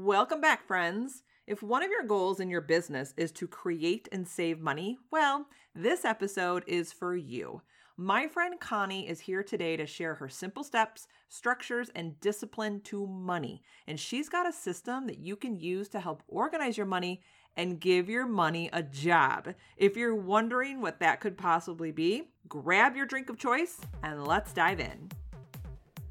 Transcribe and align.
Welcome 0.00 0.40
back, 0.40 0.64
friends. 0.64 1.24
If 1.48 1.60
one 1.60 1.82
of 1.82 1.90
your 1.90 2.04
goals 2.04 2.38
in 2.38 2.48
your 2.48 2.60
business 2.60 3.12
is 3.16 3.32
to 3.32 3.48
create 3.48 4.08
and 4.12 4.28
save 4.28 4.60
money, 4.60 4.96
well, 5.10 5.46
this 5.74 6.04
episode 6.04 6.62
is 6.68 6.92
for 6.92 7.16
you. 7.16 7.62
My 7.96 8.28
friend 8.28 8.60
Connie 8.60 9.08
is 9.08 9.18
here 9.18 9.42
today 9.42 9.76
to 9.76 9.86
share 9.86 10.14
her 10.14 10.28
simple 10.28 10.62
steps, 10.62 11.08
structures, 11.28 11.90
and 11.96 12.18
discipline 12.20 12.80
to 12.82 13.08
money. 13.08 13.64
And 13.88 13.98
she's 13.98 14.28
got 14.28 14.48
a 14.48 14.52
system 14.52 15.08
that 15.08 15.18
you 15.18 15.34
can 15.34 15.58
use 15.58 15.88
to 15.88 16.00
help 16.00 16.22
organize 16.28 16.76
your 16.76 16.86
money 16.86 17.20
and 17.56 17.80
give 17.80 18.08
your 18.08 18.24
money 18.24 18.70
a 18.72 18.84
job. 18.84 19.52
If 19.76 19.96
you're 19.96 20.14
wondering 20.14 20.80
what 20.80 21.00
that 21.00 21.18
could 21.18 21.36
possibly 21.36 21.90
be, 21.90 22.28
grab 22.48 22.94
your 22.94 23.06
drink 23.06 23.30
of 23.30 23.36
choice 23.36 23.80
and 24.04 24.24
let's 24.24 24.52
dive 24.52 24.78
in. 24.78 25.10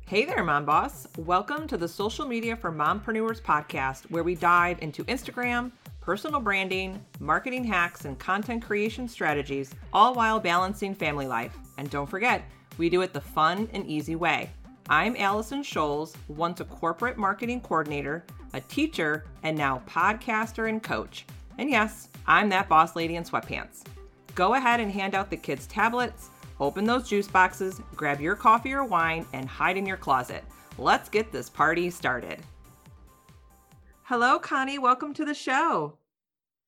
Hey 0.08 0.24
there, 0.24 0.42
Mom 0.42 0.64
Boss. 0.64 1.06
Welcome 1.18 1.68
to 1.68 1.76
the 1.76 1.86
Social 1.86 2.26
Media 2.26 2.56
for 2.56 2.72
Mompreneurs 2.72 3.42
podcast, 3.42 4.10
where 4.10 4.24
we 4.24 4.36
dive 4.36 4.82
into 4.82 5.04
Instagram, 5.04 5.70
personal 6.00 6.40
branding, 6.40 7.06
marketing 7.20 7.66
hacks, 7.66 8.06
and 8.06 8.18
content 8.18 8.64
creation 8.64 9.10
strategies, 9.10 9.76
all 9.92 10.14
while 10.14 10.40
balancing 10.40 10.96
family 10.96 11.28
life. 11.28 11.58
And 11.78 11.90
don't 11.90 12.10
forget, 12.10 12.46
we 12.78 12.90
do 12.90 13.02
it 13.02 13.12
the 13.12 13.20
fun 13.20 13.68
and 13.74 13.86
easy 13.86 14.16
way. 14.16 14.50
I'm 14.90 15.18
Allison 15.18 15.62
Scholes, 15.62 16.16
once 16.30 16.62
a 16.62 16.64
corporate 16.64 17.18
marketing 17.18 17.60
coordinator, 17.60 18.26
a 18.54 18.62
teacher, 18.62 19.26
and 19.44 19.58
now 19.58 19.82
podcaster 19.90 20.70
and 20.70 20.82
coach. 20.82 21.26
And 21.58 21.70
yes, 21.70 22.08
I'm 22.26 22.48
that 22.48 22.70
boss 22.70 22.96
lady 22.96 23.18
in 23.18 23.26
sweatpants. 23.26 23.84
Go 24.36 24.54
ahead 24.54 24.80
and 24.80 24.90
hand 24.90 25.16
out 25.16 25.30
the 25.30 25.36
kids' 25.36 25.68
tablets 25.68 26.30
Open 26.60 26.86
those 26.86 27.08
juice 27.08 27.28
boxes, 27.28 27.82
grab 27.96 28.20
your 28.20 28.36
coffee 28.36 28.74
or 28.74 28.84
wine, 28.84 29.26
and 29.34 29.48
hide 29.48 29.78
in 29.78 29.86
your 29.86 29.98
closet. 29.98 30.44
Let's 30.80 31.08
get 31.08 31.32
this 31.32 31.50
party 31.50 31.90
started. 31.90 32.40
Hello, 34.04 34.40
Connie. 34.40 34.80
Welcome 34.80 35.14
to 35.16 35.26
the 35.26 35.34
show. 35.34 35.98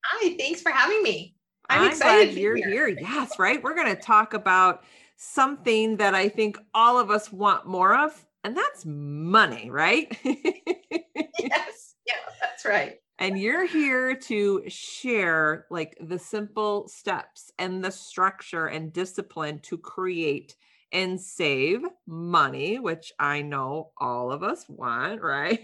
Hi, 0.05 0.35
thanks 0.37 0.61
for 0.61 0.71
having 0.71 1.01
me. 1.01 1.35
I'm, 1.69 1.81
I'm 1.81 1.89
excited 1.89 2.35
you're 2.35 2.55
here. 2.55 2.87
here. 2.87 2.99
Yes, 2.99 3.39
right. 3.39 3.61
We're 3.63 3.75
going 3.75 3.95
to 3.95 4.01
talk 4.01 4.33
about 4.33 4.83
something 5.17 5.97
that 5.97 6.13
I 6.13 6.29
think 6.29 6.57
all 6.73 6.99
of 6.99 7.09
us 7.09 7.31
want 7.31 7.65
more 7.65 7.95
of, 7.95 8.25
and 8.43 8.55
that's 8.55 8.85
money, 8.85 9.69
right? 9.71 10.15
yes. 10.23 11.95
Yeah, 12.05 12.15
that's 12.41 12.65
right 12.65 12.99
and 13.19 13.37
you're 13.37 13.67
here 13.67 14.15
to 14.15 14.63
share 14.67 15.65
like 15.69 15.97
the 15.99 16.17
simple 16.17 16.87
steps 16.87 17.51
and 17.59 17.83
the 17.83 17.91
structure 17.91 18.67
and 18.67 18.93
discipline 18.93 19.59
to 19.59 19.77
create 19.77 20.55
and 20.93 21.19
save 21.19 21.81
money, 22.07 22.79
which 22.79 23.11
I 23.19 23.41
know 23.41 23.91
all 23.97 24.31
of 24.31 24.41
us 24.41 24.65
want, 24.69 25.21
right? 25.23 25.59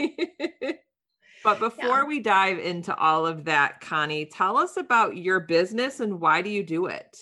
but 1.44 1.60
before 1.60 2.02
yeah. 2.02 2.04
we 2.04 2.20
dive 2.20 2.60
into 2.60 2.94
all 2.94 3.26
of 3.26 3.46
that, 3.46 3.80
Connie, 3.80 4.26
tell 4.26 4.58
us 4.58 4.76
about 4.76 5.16
your 5.16 5.40
business 5.40 6.02
and 6.02 6.20
why 6.20 6.42
do 6.42 6.50
you 6.50 6.62
do 6.62 6.88
it? 6.88 7.18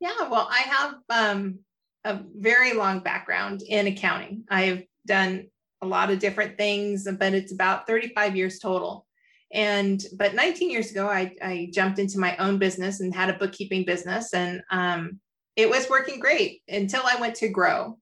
Yeah, 0.00 0.28
well, 0.28 0.48
I 0.50 0.62
have 0.62 0.94
um, 1.08 1.60
a 2.04 2.18
very 2.34 2.72
long 2.74 2.98
background 2.98 3.62
in 3.62 3.86
accounting. 3.86 4.42
I've 4.50 4.82
done 5.06 5.46
a 5.80 5.86
lot 5.86 6.10
of 6.10 6.18
different 6.18 6.58
things, 6.58 7.06
but 7.18 7.32
it's 7.32 7.52
about 7.52 7.86
35 7.86 8.34
years 8.34 8.58
total. 8.58 9.06
And 9.52 10.02
but 10.16 10.34
19 10.34 10.70
years 10.70 10.90
ago, 10.90 11.06
I, 11.06 11.34
I 11.42 11.68
jumped 11.72 11.98
into 11.98 12.18
my 12.18 12.36
own 12.36 12.58
business 12.58 13.00
and 13.00 13.14
had 13.14 13.28
a 13.28 13.38
bookkeeping 13.38 13.84
business, 13.84 14.32
and 14.32 14.62
um, 14.70 15.20
it 15.56 15.68
was 15.68 15.90
working 15.90 16.20
great 16.20 16.62
until 16.68 17.02
I 17.04 17.20
went 17.20 17.34
to 17.36 17.48
grow, 17.48 17.98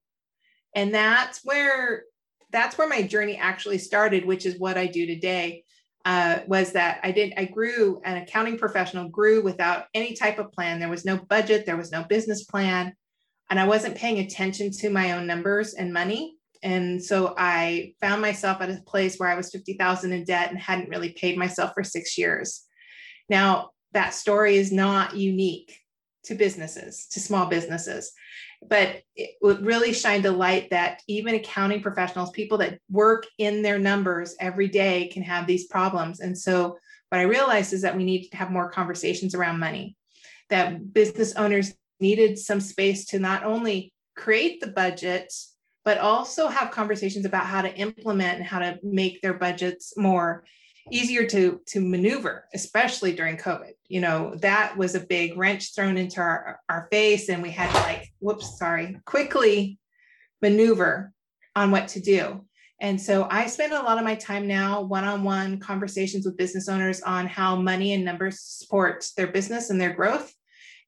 and 0.76 0.94
that's 0.94 1.40
where 1.44 2.04
that's 2.52 2.78
where 2.78 2.88
my 2.88 3.02
journey 3.02 3.36
actually 3.36 3.78
started, 3.78 4.24
which 4.24 4.46
is 4.46 4.58
what 4.58 4.78
I 4.78 4.86
do 4.86 5.06
today. 5.06 5.64
Uh, 6.04 6.38
was 6.46 6.72
that 6.72 7.00
I 7.02 7.10
did 7.10 7.34
I 7.36 7.44
grew 7.44 8.00
an 8.04 8.16
accounting 8.18 8.56
professional 8.56 9.08
grew 9.08 9.42
without 9.42 9.84
any 9.92 10.14
type 10.14 10.38
of 10.38 10.52
plan. 10.52 10.78
There 10.78 10.88
was 10.88 11.04
no 11.04 11.18
budget, 11.18 11.66
there 11.66 11.76
was 11.76 11.90
no 11.90 12.04
business 12.04 12.44
plan, 12.44 12.94
and 13.50 13.58
I 13.58 13.66
wasn't 13.66 13.96
paying 13.96 14.20
attention 14.20 14.70
to 14.70 14.88
my 14.88 15.12
own 15.12 15.26
numbers 15.26 15.74
and 15.74 15.92
money. 15.92 16.36
And 16.62 17.02
so 17.02 17.34
I 17.38 17.94
found 18.00 18.20
myself 18.20 18.60
at 18.60 18.70
a 18.70 18.82
place 18.86 19.16
where 19.16 19.28
I 19.28 19.34
was 19.34 19.50
50,000 19.50 20.12
in 20.12 20.24
debt 20.24 20.50
and 20.50 20.58
hadn't 20.58 20.90
really 20.90 21.12
paid 21.12 21.38
myself 21.38 21.72
for 21.74 21.82
6 21.82 22.18
years. 22.18 22.62
Now, 23.28 23.70
that 23.92 24.14
story 24.14 24.56
is 24.56 24.70
not 24.70 25.16
unique 25.16 25.76
to 26.24 26.34
businesses, 26.34 27.06
to 27.12 27.20
small 27.20 27.46
businesses, 27.46 28.12
but 28.68 29.02
it 29.16 29.30
really 29.40 29.94
shined 29.94 30.26
a 30.26 30.30
light 30.30 30.68
that 30.70 31.02
even 31.08 31.34
accounting 31.34 31.80
professionals, 31.80 32.30
people 32.30 32.58
that 32.58 32.78
work 32.90 33.26
in 33.38 33.62
their 33.62 33.78
numbers 33.78 34.36
every 34.38 34.68
day 34.68 35.08
can 35.08 35.22
have 35.22 35.46
these 35.46 35.66
problems. 35.66 36.20
And 36.20 36.36
so 36.36 36.76
what 37.08 37.18
I 37.18 37.22
realized 37.22 37.72
is 37.72 37.82
that 37.82 37.96
we 37.96 38.04
need 38.04 38.28
to 38.28 38.36
have 38.36 38.50
more 38.50 38.70
conversations 38.70 39.34
around 39.34 39.58
money, 39.58 39.96
that 40.50 40.92
business 40.92 41.34
owners 41.36 41.74
needed 42.00 42.38
some 42.38 42.60
space 42.60 43.06
to 43.06 43.18
not 43.18 43.44
only 43.44 43.92
create 44.14 44.60
the 44.60 44.66
budget 44.66 45.32
but 45.84 45.98
also 45.98 46.48
have 46.48 46.70
conversations 46.70 47.24
about 47.24 47.46
how 47.46 47.62
to 47.62 47.74
implement 47.74 48.38
and 48.38 48.46
how 48.46 48.58
to 48.58 48.78
make 48.82 49.20
their 49.22 49.34
budgets 49.34 49.96
more 49.96 50.44
easier 50.90 51.26
to 51.26 51.60
to 51.66 51.80
maneuver 51.80 52.46
especially 52.54 53.12
during 53.12 53.36
covid. 53.36 53.72
You 53.88 54.00
know 54.00 54.34
that 54.36 54.76
was 54.76 54.94
a 54.94 55.00
big 55.00 55.36
wrench 55.36 55.74
thrown 55.74 55.96
into 55.96 56.20
our, 56.20 56.58
our 56.68 56.88
face 56.90 57.28
and 57.28 57.42
we 57.42 57.50
had 57.50 57.70
to 57.72 57.80
like 57.80 58.12
whoops 58.18 58.58
sorry 58.58 58.98
quickly 59.04 59.78
maneuver 60.42 61.12
on 61.54 61.70
what 61.70 61.88
to 61.88 62.00
do. 62.00 62.46
And 62.80 63.00
so 63.00 63.28
i 63.30 63.46
spend 63.46 63.72
a 63.72 63.82
lot 63.82 63.98
of 63.98 64.04
my 64.04 64.14
time 64.16 64.46
now 64.46 64.80
one-on-one 64.82 65.60
conversations 65.60 66.24
with 66.24 66.36
business 66.36 66.68
owners 66.68 67.02
on 67.02 67.26
how 67.26 67.56
money 67.56 67.92
and 67.92 68.04
numbers 68.04 68.40
support 68.40 69.06
their 69.16 69.28
business 69.28 69.70
and 69.70 69.80
their 69.80 69.92
growth 69.92 70.34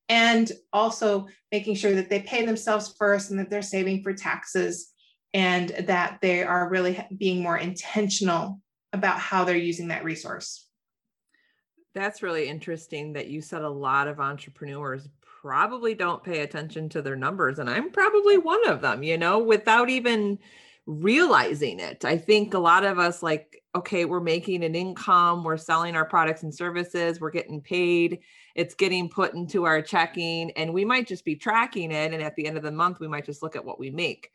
and 0.08 0.50
also 0.72 1.26
making 1.50 1.74
sure 1.74 1.94
that 1.94 2.10
they 2.10 2.20
pay 2.20 2.44
themselves 2.44 2.94
first 2.98 3.30
and 3.30 3.38
that 3.38 3.50
they're 3.50 3.62
saving 3.62 4.02
for 4.02 4.12
taxes 4.12 4.92
and 5.34 5.70
that 5.86 6.18
they 6.20 6.42
are 6.42 6.68
really 6.68 7.04
being 7.16 7.42
more 7.42 7.56
intentional 7.56 8.60
about 8.92 9.18
how 9.18 9.44
they're 9.44 9.56
using 9.56 9.88
that 9.88 10.04
resource. 10.04 10.68
That's 11.94 12.22
really 12.22 12.48
interesting 12.48 13.12
that 13.14 13.28
you 13.28 13.40
said 13.40 13.62
a 13.62 13.68
lot 13.68 14.08
of 14.08 14.20
entrepreneurs 14.20 15.08
probably 15.20 15.94
don't 15.94 16.22
pay 16.22 16.40
attention 16.40 16.88
to 16.90 17.02
their 17.02 17.16
numbers. 17.16 17.58
And 17.58 17.68
I'm 17.68 17.90
probably 17.90 18.38
one 18.38 18.66
of 18.68 18.80
them, 18.80 19.02
you 19.02 19.18
know, 19.18 19.38
without 19.38 19.90
even 19.90 20.38
realizing 20.86 21.80
it. 21.80 22.04
I 22.04 22.16
think 22.18 22.54
a 22.54 22.58
lot 22.58 22.84
of 22.84 22.98
us, 22.98 23.22
like, 23.22 23.62
okay, 23.74 24.04
we're 24.04 24.20
making 24.20 24.64
an 24.64 24.74
income, 24.74 25.44
we're 25.44 25.56
selling 25.56 25.96
our 25.96 26.04
products 26.04 26.42
and 26.42 26.54
services, 26.54 27.20
we're 27.20 27.30
getting 27.30 27.60
paid, 27.60 28.20
it's 28.54 28.74
getting 28.74 29.08
put 29.08 29.34
into 29.34 29.64
our 29.64 29.80
checking, 29.80 30.50
and 30.52 30.74
we 30.74 30.84
might 30.84 31.06
just 31.06 31.24
be 31.24 31.36
tracking 31.36 31.90
it. 31.90 32.12
And 32.12 32.22
at 32.22 32.36
the 32.36 32.46
end 32.46 32.56
of 32.56 32.62
the 32.62 32.72
month, 32.72 33.00
we 33.00 33.08
might 33.08 33.24
just 33.24 33.42
look 33.42 33.56
at 33.56 33.64
what 33.64 33.78
we 33.78 33.90
make 33.90 34.30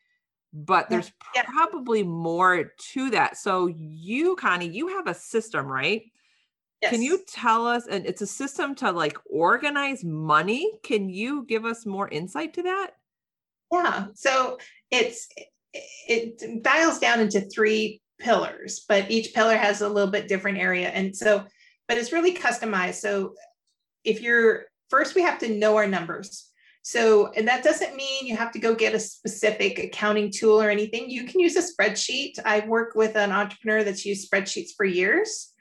but 0.53 0.89
there's 0.89 1.11
yeah. 1.35 1.43
probably 1.43 2.03
more 2.03 2.71
to 2.77 3.09
that. 3.11 3.37
So 3.37 3.67
you, 3.67 4.35
Connie, 4.35 4.69
you 4.69 4.87
have 4.89 5.07
a 5.07 5.13
system, 5.13 5.67
right? 5.67 6.03
Yes. 6.81 6.91
Can 6.91 7.01
you 7.01 7.19
tell 7.27 7.67
us, 7.67 7.87
and 7.87 8.05
it's 8.05 8.21
a 8.21 8.27
system 8.27 8.75
to 8.75 8.91
like 8.91 9.17
organize 9.29 10.03
money. 10.03 10.79
Can 10.83 11.09
you 11.09 11.45
give 11.45 11.65
us 11.65 11.85
more 11.85 12.07
insight 12.07 12.53
to 12.55 12.63
that? 12.63 12.91
Yeah. 13.71 14.07
So 14.13 14.57
it's, 14.91 15.27
it 16.07 16.63
dials 16.63 16.99
down 16.99 17.19
into 17.19 17.41
three 17.41 18.01
pillars, 18.19 18.85
but 18.87 19.11
each 19.11 19.33
pillar 19.33 19.57
has 19.57 19.81
a 19.81 19.89
little 19.89 20.11
bit 20.11 20.27
different 20.27 20.57
area. 20.57 20.89
And 20.89 21.15
so, 21.15 21.45
but 21.87 21.97
it's 21.97 22.11
really 22.11 22.33
customized. 22.33 22.95
So 22.95 23.33
if 24.03 24.21
you're, 24.21 24.65
first 24.89 25.15
we 25.15 25.21
have 25.21 25.39
to 25.39 25.49
know 25.49 25.77
our 25.77 25.87
numbers. 25.87 26.49
So, 26.81 27.31
and 27.33 27.47
that 27.49 27.63
doesn't 27.63 27.97
mean 27.97 28.25
you 28.25 28.37
have 28.37 28.53
to 28.53 28.59
go 28.59 28.73
get 28.73 28.95
a 28.95 28.99
specific 28.99 29.77
accounting 29.77 30.31
tool 30.31 30.61
or 30.61 30.69
anything. 30.69 31.09
You 31.09 31.25
can 31.25 31.41
use 31.41 31.57
a 31.57 31.61
spreadsheet. 31.61 32.39
I 32.45 32.65
work 32.65 32.95
with 32.95 33.17
an 33.17 33.33
entrepreneur 33.33 33.83
that's 33.83 34.05
used 34.05 34.31
spreadsheets 34.31 34.69
for 34.75 34.85
years. 34.85 35.51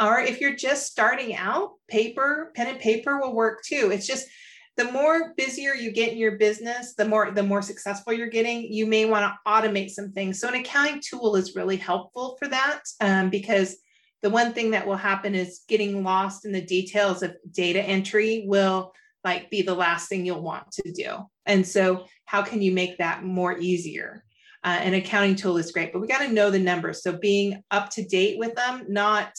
Or 0.00 0.20
if 0.20 0.40
you're 0.40 0.56
just 0.56 0.86
starting 0.86 1.36
out, 1.36 1.72
paper, 1.88 2.50
pen 2.56 2.68
and 2.68 2.78
paper 2.78 3.20
will 3.20 3.34
work 3.34 3.62
too. 3.62 3.90
It's 3.92 4.06
just 4.06 4.26
the 4.76 4.90
more 4.92 5.34
busier 5.36 5.74
you 5.74 5.92
get 5.92 6.12
in 6.12 6.18
your 6.18 6.38
business, 6.38 6.94
the 6.94 7.04
more 7.04 7.30
the 7.30 7.42
more 7.42 7.62
successful 7.62 8.12
you're 8.12 8.28
getting. 8.28 8.72
You 8.72 8.86
may 8.86 9.04
want 9.04 9.24
to 9.24 9.50
automate 9.50 9.90
some 9.90 10.12
things. 10.12 10.40
So 10.40 10.48
an 10.48 10.54
accounting 10.54 11.02
tool 11.04 11.36
is 11.36 11.56
really 11.56 11.76
helpful 11.76 12.36
for 12.38 12.48
that 12.48 12.80
um, 13.00 13.30
because 13.30 13.76
the 14.22 14.30
one 14.30 14.52
thing 14.52 14.70
that 14.70 14.86
will 14.86 14.96
happen 14.96 15.34
is 15.34 15.62
getting 15.68 16.02
lost 16.04 16.44
in 16.44 16.52
the 16.52 16.60
details 16.60 17.22
of 17.22 17.36
data 17.50 17.82
entry 17.82 18.44
will 18.46 18.92
like 19.24 19.50
be 19.50 19.62
the 19.62 19.74
last 19.74 20.08
thing 20.08 20.24
you'll 20.24 20.42
want 20.42 20.70
to 20.72 20.92
do. 20.92 21.18
And 21.46 21.66
so, 21.66 22.06
how 22.24 22.42
can 22.42 22.62
you 22.62 22.72
make 22.72 22.98
that 22.98 23.24
more 23.24 23.58
easier? 23.58 24.24
Uh, 24.62 24.78
an 24.80 24.94
accounting 24.94 25.36
tool 25.36 25.56
is 25.56 25.72
great, 25.72 25.92
but 25.92 26.00
we 26.00 26.06
got 26.06 26.20
to 26.20 26.32
know 26.32 26.50
the 26.50 26.58
numbers. 26.58 27.02
So, 27.02 27.12
being 27.12 27.62
up 27.70 27.90
to 27.90 28.04
date 28.04 28.38
with 28.38 28.54
them, 28.54 28.84
not 28.88 29.32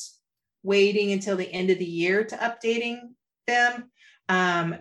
waiting 0.64 1.12
until 1.12 1.38
the 1.38 1.52
end 1.52 1.70
of 1.70 1.80
the 1.80 1.86
year 1.86 2.24
to 2.24 2.36
updating 2.38 3.00
them. 3.48 3.91
Um, 4.32 4.78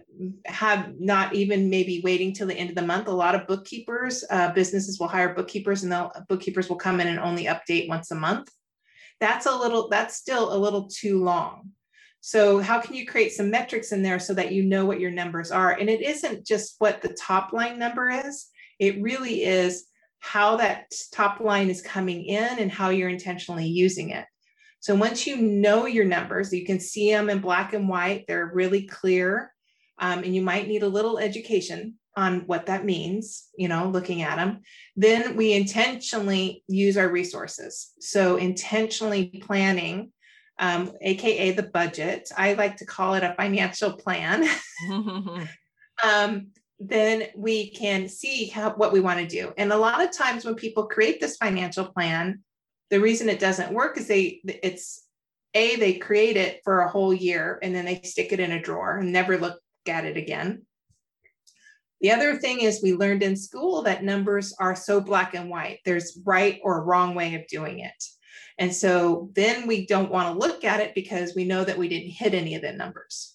have 0.47 1.01
not 1.01 1.35
even 1.35 1.71
maybe 1.71 2.01
waiting 2.05 2.33
till 2.33 2.47
the 2.47 2.55
end 2.55 2.71
of 2.71 2.77
the 2.77 2.87
month. 2.87 3.09
A 3.09 3.11
lot 3.11 3.35
of 3.35 3.49
bookkeepers, 3.49 4.23
uh, 4.31 4.53
businesses 4.53 5.01
will 5.01 5.09
hire 5.09 5.35
bookkeepers, 5.35 5.83
and 5.83 5.91
they'll 5.91 6.13
bookkeepers 6.29 6.69
will 6.69 6.77
come 6.77 7.01
in 7.01 7.09
and 7.09 7.19
only 7.19 7.47
update 7.47 7.89
once 7.89 8.13
a 8.13 8.15
month. 8.15 8.49
That's 9.19 9.47
a 9.47 9.57
little 9.57 9.89
that's 9.89 10.15
still 10.15 10.55
a 10.55 10.63
little 10.65 10.87
too 10.87 11.25
long. 11.25 11.71
So 12.21 12.61
how 12.61 12.81
can 12.81 12.95
you 12.95 13.05
create 13.05 13.33
some 13.33 13.51
metrics 13.51 13.91
in 13.91 14.03
there 14.03 14.21
so 14.21 14.35
that 14.35 14.53
you 14.53 14.63
know 14.63 14.87
what 14.87 15.01
your 15.01 15.11
numbers 15.11 15.51
are? 15.51 15.73
And 15.73 15.91
it 15.91 16.01
isn't 16.01 16.47
just 16.47 16.77
what 16.79 17.03
the 17.03 17.15
top 17.15 17.53
line 17.53 17.77
number 17.77 18.09
is. 18.09 18.47
It 18.79 19.03
really 19.03 19.43
is 19.43 19.87
how 20.21 20.59
that 20.59 20.93
top 21.13 21.41
line 21.41 21.71
is 21.71 21.83
coming 21.83 22.25
in 22.25 22.61
and 22.61 22.71
how 22.71 22.91
you're 22.91 23.09
intentionally 23.09 23.67
using 23.67 24.11
it 24.11 24.27
so 24.81 24.95
once 24.95 25.27
you 25.27 25.37
know 25.37 25.87
your 25.87 26.05
numbers 26.05 26.53
you 26.53 26.65
can 26.65 26.81
see 26.81 27.11
them 27.11 27.31
in 27.31 27.39
black 27.39 27.73
and 27.73 27.89
white 27.89 28.25
they're 28.27 28.51
really 28.53 28.83
clear 28.83 29.53
um, 29.99 30.25
and 30.25 30.35
you 30.35 30.43
might 30.43 30.67
need 30.67 30.83
a 30.83 30.89
little 30.89 31.19
education 31.19 31.95
on 32.17 32.41
what 32.47 32.67
that 32.67 32.85
means, 32.85 33.49
you 33.57 33.69
know, 33.69 33.89
looking 33.89 34.23
at 34.23 34.37
them. 34.37 34.61
Then 34.97 35.37
we 35.37 35.53
intentionally 35.53 36.65
use 36.67 36.97
our 36.97 37.09
resources. 37.09 37.93
So, 38.01 38.37
intentionally 38.37 39.43
planning, 39.43 40.13
um, 40.59 40.93
AKA 41.01 41.53
the 41.53 41.63
budget. 41.63 42.31
I 42.37 42.55
like 42.55 42.77
to 42.79 42.87
call 42.87 43.15
it 43.15 43.23
a 43.23 43.35
financial 43.37 43.93
plan. 43.93 44.47
um, 46.05 46.49
then 46.79 47.29
we 47.37 47.71
can 47.71 48.09
see 48.09 48.47
how, 48.47 48.71
what 48.71 48.93
we 48.93 49.01
want 49.01 49.21
to 49.21 49.27
do. 49.27 49.53
And 49.57 49.73
a 49.73 49.77
lot 49.77 50.03
of 50.03 50.11
times 50.11 50.45
when 50.45 50.55
people 50.55 50.87
create 50.87 51.21
this 51.21 51.37
financial 51.37 51.87
plan, 51.87 52.41
the 52.91 53.01
reason 53.01 53.29
it 53.29 53.39
doesn't 53.39 53.73
work 53.73 53.99
is 53.99 54.09
they 54.09 54.41
it's 54.45 55.03
a 55.55 55.77
they 55.77 55.95
create 55.95 56.37
it 56.37 56.61
for 56.65 56.81
a 56.81 56.89
whole 56.89 57.13
year 57.13 57.59
and 57.63 57.75
then 57.75 57.85
they 57.85 58.01
stick 58.03 58.33
it 58.33 58.41
in 58.41 58.53
a 58.53 58.63
drawer 58.63 58.99
and 58.99 59.13
never 59.13 59.39
look 59.39 59.61
at 59.89 60.05
it 60.05 60.17
again 60.17 60.63
the 62.01 62.13
other 62.13 62.37
thing 62.39 62.61
is 62.61 62.83
we 62.83 62.95
learned 62.95 63.23
in 63.23 63.37
school 63.37 63.83
that 63.83 64.03
numbers 64.03 64.55
are 64.59 64.75
so 64.75 65.01
black 65.01 65.35
and 65.35 65.51
white. 65.51 65.81
There's 65.85 66.19
right 66.25 66.59
or 66.63 66.85
wrong 66.85 67.15
way 67.15 67.35
of 67.35 67.47
doing 67.47 67.81
it. 67.81 68.05
And 68.59 68.75
so 68.75 69.31
then 69.35 69.67
we 69.67 69.87
don't 69.87 70.11
want 70.11 70.33
to 70.33 70.39
look 70.39 70.65
at 70.65 70.81
it 70.81 70.95
because 70.95 71.35
we 71.35 71.45
know 71.45 71.65
that 71.65 71.79
we 71.79 71.89
didn't 71.89 72.11
hit 72.11 72.35
any 72.35 72.55
of 72.55 72.63
the 72.63 72.73
numbers. 72.73 73.35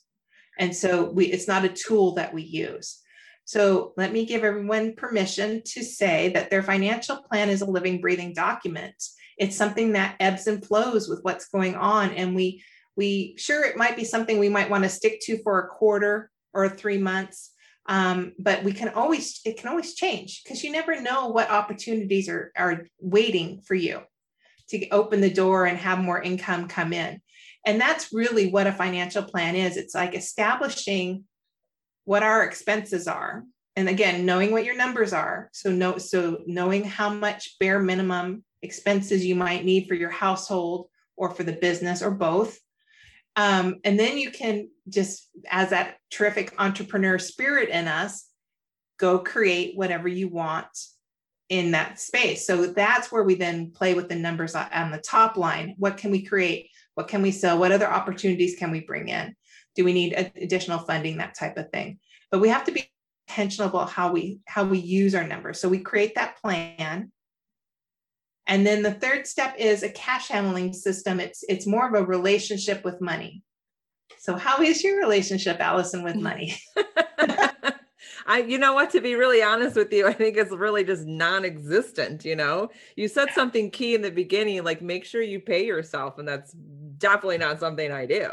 And 0.58 0.75
so 0.75 1.10
we 1.10 1.25
it's 1.25 1.48
not 1.48 1.66
a 1.66 1.69
tool 1.69 2.16
that 2.16 2.34
we 2.34 2.42
use. 2.42 3.01
So 3.45 3.94
let 3.95 4.12
me 4.12 4.25
give 4.25 4.44
everyone 4.44 4.95
permission 4.95 5.62
to 5.65 5.83
say 5.83 6.30
that 6.30 6.50
their 6.50 6.63
financial 6.63 7.18
plan 7.18 7.50
is 7.50 7.62
a 7.62 7.69
living 7.69 8.01
breathing 8.01 8.33
document. 8.33 8.95
It's 9.38 9.56
something 9.56 9.94
that 9.94 10.15
ebbs 10.19 10.47
and 10.47 10.65
flows 10.65 11.07
with 11.07 11.19
what's 11.21 11.50
going 11.50 11.75
on 11.75 12.12
and 12.12 12.36
we 12.36 12.63
we 12.97 13.36
sure 13.38 13.65
it 13.65 13.77
might 13.77 13.97
be 13.97 14.06
something 14.06 14.39
we 14.39 14.50
might 14.50 14.69
want 14.69 14.83
to 14.83 14.89
stick 14.89 15.19
to 15.21 15.42
for 15.44 15.59
a 15.59 15.68
quarter 15.68 16.31
or 16.53 16.69
3 16.69 16.97
months 16.97 17.51
um, 17.88 18.33
but 18.39 18.63
we 18.63 18.71
can 18.71 18.89
always 18.89 19.42
it 19.45 19.57
can 19.57 19.69
always 19.69 19.94
change 19.94 20.44
because 20.44 20.63
you 20.63 20.71
never 20.71 21.00
know 21.01 21.27
what 21.27 21.51
opportunities 21.51 22.30
are 22.30 22.51
are 22.57 22.88
waiting 23.00 23.62
for 23.62 23.75
you 23.75 24.01
to 24.69 24.89
open 24.89 25.21
the 25.21 25.30
door 25.30 25.65
and 25.65 25.77
have 25.77 26.00
more 26.00 26.21
income 26.21 26.68
come 26.68 26.94
in 26.94 27.21
and 27.65 27.80
that's 27.80 28.13
really 28.13 28.50
what 28.50 28.68
a 28.68 28.71
financial 28.71 29.24
plan 29.24 29.56
is 29.56 29.77
it's 29.77 29.94
like 29.94 30.15
establishing 30.15 31.25
what 32.06 32.24
our 32.24 32.44
expenses 32.44 33.07
are 33.07 33.44
and 33.75 33.90
again 33.90 34.25
knowing 34.25 34.52
what 34.52 34.66
your 34.66 34.75
numbers 34.75 35.13
are 35.13 35.50
so 35.52 35.72
no 35.72 35.98
so 35.98 36.42
knowing 36.48 36.84
how 36.84 37.10
much 37.10 37.57
bare 37.60 37.80
minimum 37.80 38.44
expenses 38.62 39.25
you 39.25 39.36
might 39.36 39.66
need 39.66 39.88
for 39.88 39.96
your 39.96 40.10
household 40.10 40.88
or 41.18 41.30
for 41.30 41.44
the 41.44 41.54
business 41.54 42.02
or 42.02 42.12
both 42.12 42.60
um, 43.36 43.81
and 43.84 44.00
then 44.00 44.18
you 44.18 44.31
can 44.31 44.69
just, 44.88 45.30
as 45.50 45.72
that 45.72 45.98
terrific 46.10 46.54
entrepreneur 46.57 47.19
spirit 47.19 47.69
in 47.69 47.88
us, 47.88 48.28
go 48.98 49.19
create 49.19 49.75
whatever 49.75 50.08
you 50.08 50.30
want 50.30 50.68
in 51.50 51.72
that 51.72 52.00
space. 52.00 52.48
So 52.48 52.68
that's 52.68 53.12
where 53.12 53.24
we 53.24 53.36
then 53.36 53.72
play 53.72 53.94
with 53.94 54.08
the 54.08 54.16
numbers 54.16 54.56
on 54.56 54.92
the 54.92 55.00
top 55.00 55.38
line. 55.38 55.75
What 55.78 55.98
can 55.98 56.12
we 56.12 56.24
create? 56.24 56.69
What 56.96 57.10
can 57.10 57.22
we 57.22 57.31
sell? 57.31 57.60
What 57.60 57.74
other 57.74 57.88
opportunities 57.88 58.56
can 58.58 58.72
we 58.72 58.80
bring 58.80 59.10
in? 59.10 59.36
Do 59.75 59.83
we 59.83 59.94
need 59.94 60.13
additional 60.36 60.80
funding? 60.80 61.18
That 61.18 61.36
type 61.36 61.57
of 61.57 61.69
thing. 61.72 62.00
But 62.31 62.42
we 62.42 62.50
have 62.50 62.66
to 62.66 62.72
be 62.72 62.89
intentional 63.27 63.69
about 63.69 63.89
how 63.89 64.12
we 64.12 64.39
how 64.45 64.63
we 64.63 64.80
use 64.80 65.16
our 65.16 65.25
numbers. 65.25 65.60
So 65.60 65.69
we 65.69 65.80
create 65.80 66.16
that 66.16 66.38
plan 66.42 67.12
and 68.48 68.66
then 68.66 68.83
the 68.83 68.94
third 68.94 69.25
step 69.25 69.56
is 69.57 69.83
a 69.83 69.89
cash 69.89 70.27
handling 70.27 70.74
system. 70.74 71.19
It's 71.19 71.44
it's 71.50 71.66
more 71.66 71.88
of 71.88 71.94
a 71.94 72.06
relationship 72.06 72.83
with 72.83 73.01
money. 73.01 73.44
So 74.19 74.36
how 74.36 74.62
is 74.62 74.83
your 74.83 75.00
relationship, 75.00 75.60
Allison, 75.60 76.04
with 76.04 76.16
money? 76.16 76.57
I, 78.27 78.39
you 78.39 78.57
know 78.57 78.74
what, 78.74 78.92
to 78.92 79.01
be 79.01 79.16
really 79.16 79.42
honest 79.44 79.75
with 79.75 79.92
you, 79.92 80.07
I 80.07 80.13
think 80.13 80.38
it's 80.38 80.51
really 80.51 80.83
just 80.83 81.06
non 81.06 81.44
existent. 81.44 82.24
You 82.24 82.36
know, 82.36 82.69
you 82.95 83.07
said 83.07 83.30
something 83.33 83.72
key 83.72 83.95
in 83.95 84.01
the 84.01 84.12
beginning, 84.12 84.63
like 84.63 84.81
make 84.81 85.06
sure 85.06 85.22
you 85.22 85.39
pay 85.39 85.66
yourself. 85.66 86.19
And 86.19 86.27
that's 86.27 86.51
definitely 86.51 87.39
not 87.39 87.60
something 87.60 87.92
I 87.92 88.06
do. 88.06 88.30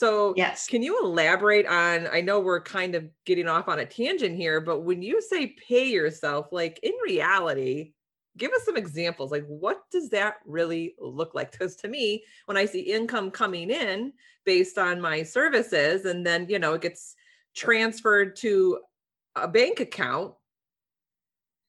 So, 0.00 0.32
yes, 0.34 0.66
can 0.66 0.82
you 0.82 0.98
elaborate 1.04 1.66
on? 1.66 2.08
I 2.10 2.22
know 2.22 2.40
we're 2.40 2.62
kind 2.62 2.94
of 2.94 3.04
getting 3.26 3.46
off 3.48 3.68
on 3.68 3.80
a 3.80 3.84
tangent 3.84 4.34
here, 4.34 4.58
but 4.58 4.80
when 4.80 5.02
you 5.02 5.20
say 5.20 5.54
pay 5.68 5.90
yourself, 5.90 6.46
like 6.52 6.80
in 6.82 6.94
reality, 7.04 7.92
give 8.38 8.50
us 8.52 8.64
some 8.64 8.78
examples 8.78 9.30
like 9.30 9.44
what 9.46 9.82
does 9.92 10.08
that 10.08 10.36
really 10.46 10.94
look 10.98 11.34
like 11.34 11.50
because 11.50 11.74
to 11.74 11.88
me 11.88 12.22
when 12.46 12.56
i 12.56 12.64
see 12.64 12.78
income 12.78 13.28
coming 13.28 13.70
in 13.70 14.12
based 14.46 14.78
on 14.78 15.00
my 15.00 15.20
services 15.20 16.04
and 16.04 16.24
then 16.24 16.46
you 16.48 16.60
know 16.60 16.74
it 16.74 16.80
gets 16.80 17.16
transferred 17.56 18.36
to 18.36 18.78
a 19.34 19.48
bank 19.48 19.80
account 19.80 20.32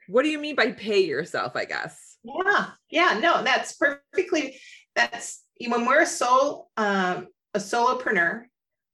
what 0.07 0.21
do 0.21 0.29
you 0.29 0.37
mean 0.37 0.55
by 0.55 0.71
pay 0.71 1.03
yourself 1.03 1.55
i 1.55 1.65
guess 1.65 2.19
yeah 2.23 2.67
yeah 2.91 3.19
no 3.19 3.43
that's 3.43 3.73
perfectly 3.73 4.55
that's 4.95 5.41
when 5.67 5.85
we're 5.87 6.03
a 6.03 6.05
sole 6.05 6.69
um, 6.77 7.27
a 7.53 7.59
solopreneur 7.59 8.45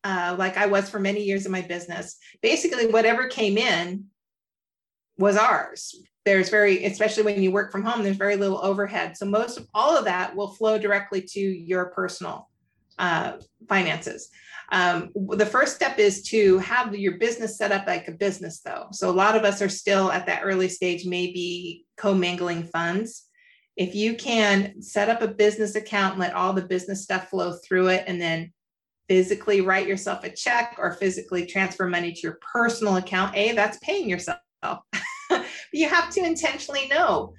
uh, 0.03 0.35
like 0.37 0.57
i 0.57 0.65
was 0.65 0.89
for 0.89 0.99
many 0.99 1.23
years 1.23 1.45
in 1.45 1.51
my 1.51 1.61
business. 1.61 2.17
Basically 2.41 2.87
whatever 2.87 3.27
came 3.27 3.57
in 3.57 4.05
was 5.17 5.35
ours. 5.35 5.95
There's 6.25 6.49
very 6.49 6.85
especially 6.85 7.23
when 7.23 7.41
you 7.41 7.51
work 7.51 7.71
from 7.71 7.83
home 7.83 8.03
there's 8.03 8.17
very 8.17 8.35
little 8.35 8.63
overhead. 8.63 9.17
So 9.17 9.25
most 9.25 9.57
of 9.57 9.67
all 9.73 9.97
of 9.97 10.05
that 10.05 10.35
will 10.35 10.49
flow 10.49 10.77
directly 10.77 11.21
to 11.21 11.39
your 11.39 11.87
personal 11.87 12.49
uh, 12.99 13.33
finances. 13.67 14.29
Um, 14.71 15.11
the 15.13 15.45
first 15.45 15.75
step 15.75 15.97
is 15.97 16.23
to 16.23 16.57
have 16.59 16.95
your 16.95 17.17
business 17.17 17.57
set 17.57 17.71
up 17.71 17.87
like 17.87 18.07
a 18.07 18.11
business 18.11 18.59
though. 18.61 18.87
So 18.91 19.09
a 19.09 19.11
lot 19.11 19.35
of 19.35 19.43
us 19.43 19.61
are 19.61 19.69
still 19.69 20.11
at 20.11 20.25
that 20.25 20.41
early 20.43 20.69
stage 20.69 21.05
maybe 21.05 21.85
commingling 21.95 22.63
funds. 22.63 23.25
If 23.75 23.93
you 23.93 24.15
can 24.15 24.81
set 24.81 25.09
up 25.09 25.21
a 25.21 25.27
business 25.27 25.75
account 25.75 26.17
let 26.17 26.33
all 26.33 26.53
the 26.53 26.61
business 26.61 27.03
stuff 27.03 27.29
flow 27.29 27.53
through 27.53 27.87
it 27.87 28.03
and 28.07 28.21
then 28.21 28.51
physically 29.07 29.61
write 29.61 29.87
yourself 29.87 30.23
a 30.23 30.29
check 30.29 30.75
or 30.77 30.93
physically 30.93 31.45
transfer 31.45 31.87
money 31.87 32.11
to 32.11 32.19
your 32.21 32.39
personal 32.53 32.97
account 32.97 33.35
a 33.35 33.53
that's 33.53 33.77
paying 33.79 34.09
yourself 34.09 34.39
you 35.73 35.87
have 35.87 36.09
to 36.11 36.23
intentionally 36.23 36.87
know 36.87 37.33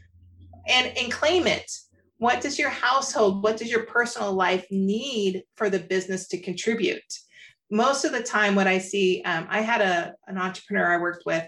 and, 0.69 0.97
and 0.97 1.13
claim 1.13 1.47
it. 1.47 1.71
What 2.19 2.41
does 2.41 2.59
your 2.59 2.71
household, 2.71 3.43
what 3.43 3.57
does 3.57 3.71
your 3.71 3.85
personal 3.85 4.33
life 4.33 4.67
need 4.71 5.45
for 5.57 5.71
the 5.71 5.79
business 5.79 6.27
to 6.29 6.39
contribute? 6.39 7.03
Most 7.71 8.05
of 8.05 8.13
the 8.13 8.23
time, 8.23 8.55
what 8.55 8.67
I 8.67 8.79
see, 8.79 9.23
um, 9.23 9.47
I 9.49 9.61
had 9.61 9.81
a, 9.81 10.15
an 10.27 10.39
entrepreneur 10.39 10.95
I 10.95 11.01
worked 11.01 11.25
with 11.27 11.47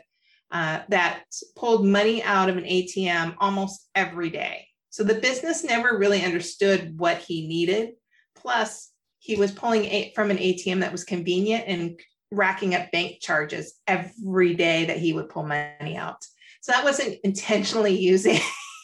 uh, 0.52 0.80
that 0.88 1.24
pulled 1.56 1.86
money 1.86 2.22
out 2.22 2.48
of 2.48 2.56
an 2.56 2.64
ATM 2.64 3.34
almost 3.38 3.88
every 3.94 4.30
day. 4.30 4.66
So 4.90 5.02
the 5.02 5.14
business 5.14 5.64
never 5.64 5.98
really 5.98 6.24
understood 6.24 6.98
what 6.98 7.18
he 7.18 7.46
needed. 7.46 7.90
Plus, 8.36 8.89
he 9.20 9.36
was 9.36 9.52
pulling 9.52 9.84
a, 9.84 10.12
from 10.14 10.30
an 10.30 10.38
ATM 10.38 10.80
that 10.80 10.92
was 10.92 11.04
convenient 11.04 11.64
and 11.66 12.00
racking 12.32 12.74
up 12.74 12.90
bank 12.90 13.20
charges 13.20 13.74
every 13.86 14.54
day 14.54 14.86
that 14.86 14.98
he 14.98 15.12
would 15.12 15.28
pull 15.28 15.44
money 15.44 15.96
out. 15.96 16.24
So 16.62 16.72
that 16.72 16.84
wasn't 16.84 17.18
intentionally 17.22 17.96
using 17.98 18.40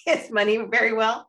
his 0.07 0.31
money 0.31 0.59
very 0.59 0.93
well. 0.93 1.29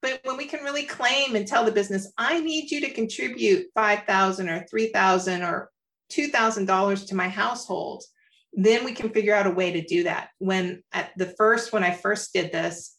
But 0.00 0.20
when 0.24 0.38
we 0.38 0.46
can 0.46 0.64
really 0.64 0.84
claim 0.84 1.36
and 1.36 1.46
tell 1.46 1.64
the 1.64 1.72
business, 1.72 2.10
I 2.16 2.40
need 2.40 2.70
you 2.70 2.80
to 2.82 2.90
contribute 2.90 3.66
5,000 3.74 4.48
or 4.48 4.66
3,000 4.70 5.42
or 5.42 5.70
$2,000 6.10 7.08
to 7.08 7.14
my 7.14 7.28
household, 7.28 8.04
then 8.52 8.84
we 8.84 8.92
can 8.92 9.10
figure 9.10 9.34
out 9.34 9.46
a 9.46 9.50
way 9.50 9.72
to 9.72 9.82
do 9.82 10.04
that. 10.04 10.30
When 10.38 10.82
at 10.92 11.10
the 11.16 11.34
first, 11.36 11.72
when 11.72 11.84
I 11.84 11.90
first 11.90 12.32
did 12.32 12.50
this, 12.50 12.96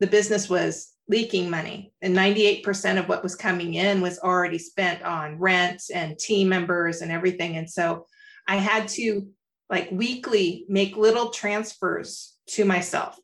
the 0.00 0.06
business 0.06 0.48
was 0.48 0.92
leaking 1.10 1.50
money. 1.50 1.92
And 2.00 2.16
98% 2.16 2.98
of 2.98 3.08
what 3.08 3.24
was 3.24 3.34
coming 3.34 3.74
in 3.74 4.00
was 4.00 4.20
already 4.20 4.58
spent 4.58 5.02
on 5.02 5.38
rent 5.38 5.82
and 5.92 6.16
team 6.16 6.48
members 6.48 7.02
and 7.02 7.10
everything. 7.10 7.56
And 7.56 7.68
so 7.68 8.06
I 8.46 8.56
had 8.56 8.86
to 8.90 9.26
like 9.68 9.90
weekly 9.90 10.64
make 10.68 10.96
little 10.96 11.30
transfers 11.30 12.36
to 12.50 12.64
myself. 12.64 13.18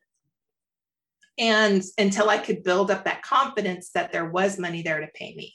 And 1.38 1.82
until 1.98 2.28
i 2.28 2.38
could 2.38 2.64
build 2.64 2.90
up 2.90 3.04
that 3.04 3.22
confidence 3.22 3.90
that 3.90 4.10
there 4.10 4.28
was 4.28 4.58
money 4.58 4.82
there 4.82 5.00
to 5.00 5.08
pay 5.14 5.34
me. 5.36 5.54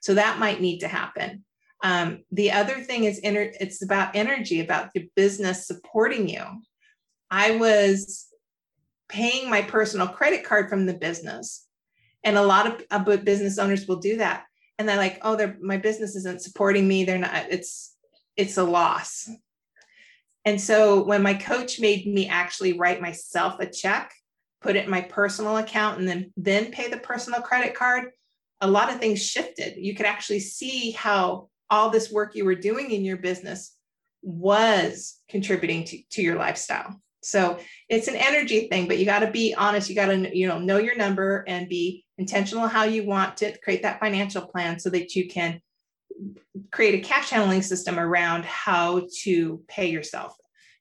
So 0.00 0.14
that 0.14 0.38
might 0.38 0.60
need 0.60 0.80
to 0.80 0.88
happen. 0.88 1.44
Um, 1.84 2.24
the 2.32 2.50
other 2.50 2.80
thing 2.80 3.04
is 3.04 3.20
ener- 3.20 3.54
it's 3.60 3.84
about 3.84 4.16
energy 4.16 4.60
about 4.60 4.92
the 4.94 5.08
business 5.14 5.66
supporting 5.66 6.28
you. 6.28 6.42
I 7.30 7.52
was 7.52 8.26
paying 9.08 9.48
my 9.48 9.62
personal 9.62 10.08
credit 10.08 10.44
card 10.44 10.68
from 10.68 10.86
the 10.86 10.94
business 10.94 11.67
And 12.24 12.36
a 12.36 12.42
lot 12.42 12.66
of 12.66 12.82
uh, 12.90 13.16
business 13.18 13.58
owners 13.58 13.86
will 13.86 14.00
do 14.00 14.18
that. 14.18 14.44
And 14.78 14.88
they're 14.88 14.96
like, 14.96 15.18
oh, 15.22 15.36
they're, 15.36 15.56
my 15.60 15.76
business 15.76 16.14
isn't 16.16 16.42
supporting 16.42 16.86
me. 16.86 17.04
They're 17.04 17.18
not, 17.18 17.46
it's, 17.50 17.96
it's 18.36 18.56
a 18.56 18.64
loss. 18.64 19.28
And 20.44 20.60
so 20.60 21.04
when 21.04 21.22
my 21.22 21.34
coach 21.34 21.80
made 21.80 22.06
me 22.06 22.28
actually 22.28 22.78
write 22.78 23.02
myself 23.02 23.60
a 23.60 23.66
check, 23.66 24.12
put 24.60 24.76
it 24.76 24.84
in 24.84 24.90
my 24.90 25.00
personal 25.00 25.56
account, 25.56 25.98
and 25.98 26.08
then 26.08 26.32
then 26.36 26.70
pay 26.70 26.88
the 26.88 26.96
personal 26.96 27.40
credit 27.40 27.74
card, 27.74 28.10
a 28.60 28.66
lot 28.66 28.90
of 28.90 28.98
things 28.98 29.24
shifted. 29.24 29.76
You 29.76 29.94
could 29.94 30.06
actually 30.06 30.40
see 30.40 30.92
how 30.92 31.48
all 31.70 31.90
this 31.90 32.10
work 32.10 32.34
you 32.34 32.44
were 32.44 32.54
doing 32.54 32.90
in 32.90 33.04
your 33.04 33.18
business 33.18 33.76
was 34.22 35.20
contributing 35.28 35.84
to, 35.84 35.98
to 36.12 36.22
your 36.22 36.36
lifestyle. 36.36 37.00
So 37.28 37.58
it's 37.88 38.08
an 38.08 38.16
energy 38.16 38.68
thing, 38.68 38.88
but 38.88 38.98
you 38.98 39.04
got 39.04 39.20
to 39.20 39.30
be 39.30 39.54
honest. 39.54 39.88
You 39.88 39.94
got 39.94 40.06
to 40.06 40.36
you 40.36 40.48
know 40.48 40.58
know 40.58 40.78
your 40.78 40.96
number 40.96 41.44
and 41.46 41.68
be 41.68 42.04
intentional 42.16 42.66
how 42.66 42.84
you 42.84 43.04
want 43.04 43.36
to 43.38 43.56
create 43.58 43.82
that 43.82 44.00
financial 44.00 44.42
plan 44.42 44.78
so 44.78 44.90
that 44.90 45.14
you 45.14 45.28
can 45.28 45.60
create 46.72 46.94
a 46.94 47.06
cash 47.06 47.30
handling 47.30 47.62
system 47.62 47.98
around 47.98 48.44
how 48.44 49.06
to 49.22 49.62
pay 49.68 49.90
yourself. 49.90 50.34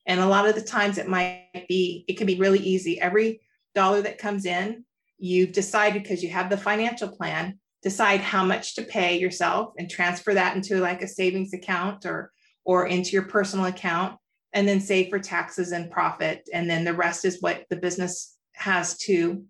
And 0.06 0.20
a 0.20 0.26
lot 0.26 0.48
of 0.48 0.56
the 0.56 0.62
times 0.62 0.98
it 0.98 1.08
might 1.08 1.66
be, 1.68 2.06
it 2.08 2.18
can 2.18 2.26
be 2.26 2.40
really 2.40 2.60
easy. 2.60 3.00
Every 3.00 3.42
dollar 3.76 4.02
that 4.02 4.18
comes 4.18 4.46
in, 4.46 4.86
you've 5.20 5.52
decided 5.52 6.02
because 6.02 6.24
you 6.24 6.30
have 6.30 6.50
the 6.50 6.58
financial 6.58 7.10
plan, 7.10 7.60
decide 7.84 8.22
how 8.22 8.44
much 8.44 8.76
to 8.76 8.84
pay 8.84 9.20
yourself 9.20 9.74
and 9.78 9.90
transfer 9.90 10.34
that 10.34 10.56
into 10.56 10.78
like 10.78 11.02
a 11.02 11.08
savings 11.08 11.54
account 11.54 12.06
or 12.06 12.32
or 12.66 12.86
into 12.86 13.12
your 13.12 13.24
personal 13.24 13.66
account 13.66 14.18
and 14.54 14.68
then 14.68 14.80
save 14.80 15.10
for 15.10 15.20
taxes 15.20 15.72
and 15.72 15.92
profit. 15.92 16.48
And 16.54 16.70
then 16.70 16.84
the 16.84 16.94
rest 16.94 17.26
is 17.26 17.42
what 17.42 17.66
the 17.70 17.76
business 17.76 18.38
has 18.54 18.98
to 19.00 19.44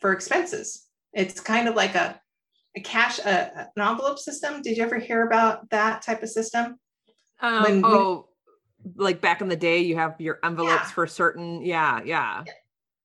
for 0.00 0.12
expenses. 0.12 0.86
It's 1.12 1.40
kind 1.40 1.68
of 1.68 1.74
like 1.74 1.94
a 1.94 2.20
a 2.74 2.80
cash 2.80 3.18
a, 3.18 3.68
an 3.76 3.88
envelope 3.88 4.18
system. 4.18 4.62
Did 4.62 4.76
you 4.76 4.82
ever 4.82 4.98
hear 4.98 5.26
about 5.26 5.68
that 5.70 6.02
type 6.02 6.22
of 6.22 6.30
system? 6.30 6.78
Um, 7.40 7.62
when, 7.62 7.82
oh, 7.84 8.28
when, 8.82 8.94
like 8.96 9.20
back 9.20 9.40
in 9.40 9.48
the 9.48 9.56
day, 9.56 9.80
you 9.80 9.96
have 9.96 10.14
your 10.18 10.38
envelopes 10.42 10.84
yeah. 10.84 10.90
for 10.90 11.06
certain. 11.06 11.62
Yeah, 11.62 12.00
yeah, 12.04 12.44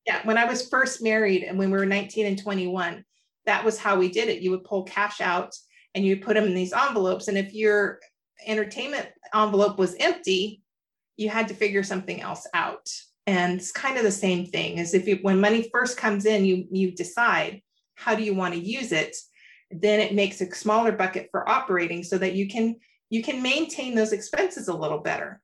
yeah. 0.06 0.22
When 0.24 0.38
I 0.38 0.46
was 0.46 0.70
first 0.70 1.02
married, 1.02 1.44
and 1.44 1.58
when 1.58 1.70
we 1.70 1.78
were 1.78 1.86
19 1.86 2.26
and 2.26 2.42
21, 2.42 3.04
that 3.46 3.66
was 3.66 3.78
how 3.78 3.98
we 3.98 4.10
did 4.10 4.30
it. 4.30 4.42
You 4.42 4.52
would 4.52 4.64
pull 4.64 4.84
cash 4.84 5.20
out 5.22 5.54
and 5.96 6.06
you 6.06 6.18
put 6.18 6.36
them 6.36 6.46
in 6.46 6.54
these 6.54 6.74
envelopes. 6.74 7.28
And 7.28 7.38
if 7.38 7.54
your 7.54 8.00
entertainment 8.46 9.08
envelope 9.34 9.80
was 9.80 9.96
empty, 10.00 10.62
you 11.18 11.30
had 11.30 11.48
to 11.50 11.54
figure 11.54 11.84
something 11.84 12.22
else 12.22 12.48
out. 12.54 12.90
And 13.26 13.60
it's 13.60 13.72
kind 13.72 13.98
of 13.98 14.04
the 14.04 14.12
same 14.12 14.46
thing 14.46 14.80
as 14.80 14.94
if 14.94 15.08
you, 15.08 15.20
when 15.22 15.42
money 15.42 15.70
first 15.74 15.98
comes 15.98 16.26
in, 16.26 16.46
you 16.46 16.66
you 16.72 16.92
decide 16.92 17.62
how 17.96 18.16
do 18.16 18.24
you 18.24 18.34
want 18.34 18.54
to 18.54 18.60
use 18.60 18.92
it 18.92 19.16
then 19.72 20.00
it 20.00 20.14
makes 20.14 20.40
a 20.42 20.54
smaller 20.54 20.92
bucket 20.92 21.30
for 21.32 21.48
operating 21.48 22.04
so 22.04 22.18
that 22.18 22.34
you 22.34 22.48
can 22.48 22.76
you 23.10 23.24
can 23.24 23.42
maintain 23.42 23.96
those 23.96 24.12
expenses 24.12 24.68
a 24.68 24.74
little 24.74 25.00
better. 25.00 25.42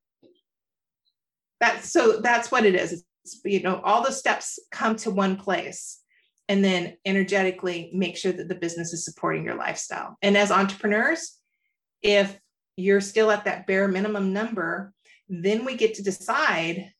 That's 1.59 1.91
so 1.91 2.19
that's 2.21 2.51
what 2.51 2.65
it 2.65 2.75
is. 2.75 2.93
It's, 2.93 3.41
you 3.45 3.61
know 3.61 3.81
all 3.83 4.03
the 4.03 4.11
steps 4.11 4.59
come 4.71 4.95
to 4.97 5.11
one 5.11 5.37
place 5.37 5.99
and 6.49 6.63
then 6.63 6.97
energetically 7.05 7.89
make 7.93 8.17
sure 8.17 8.33
that 8.33 8.49
the 8.49 8.55
business 8.55 8.91
is 8.91 9.05
supporting 9.05 9.45
your 9.45 9.55
lifestyle. 9.55 10.17
And 10.21 10.37
as 10.37 10.51
entrepreneurs 10.51 11.37
if 12.01 12.37
you're 12.75 13.01
still 13.01 13.31
at 13.31 13.45
that 13.45 13.65
bare 13.65 13.87
minimum 13.87 14.33
number 14.33 14.91
then 15.41 15.65
we 15.65 15.75
get 15.75 15.95
to 15.95 16.03
decide 16.03 16.91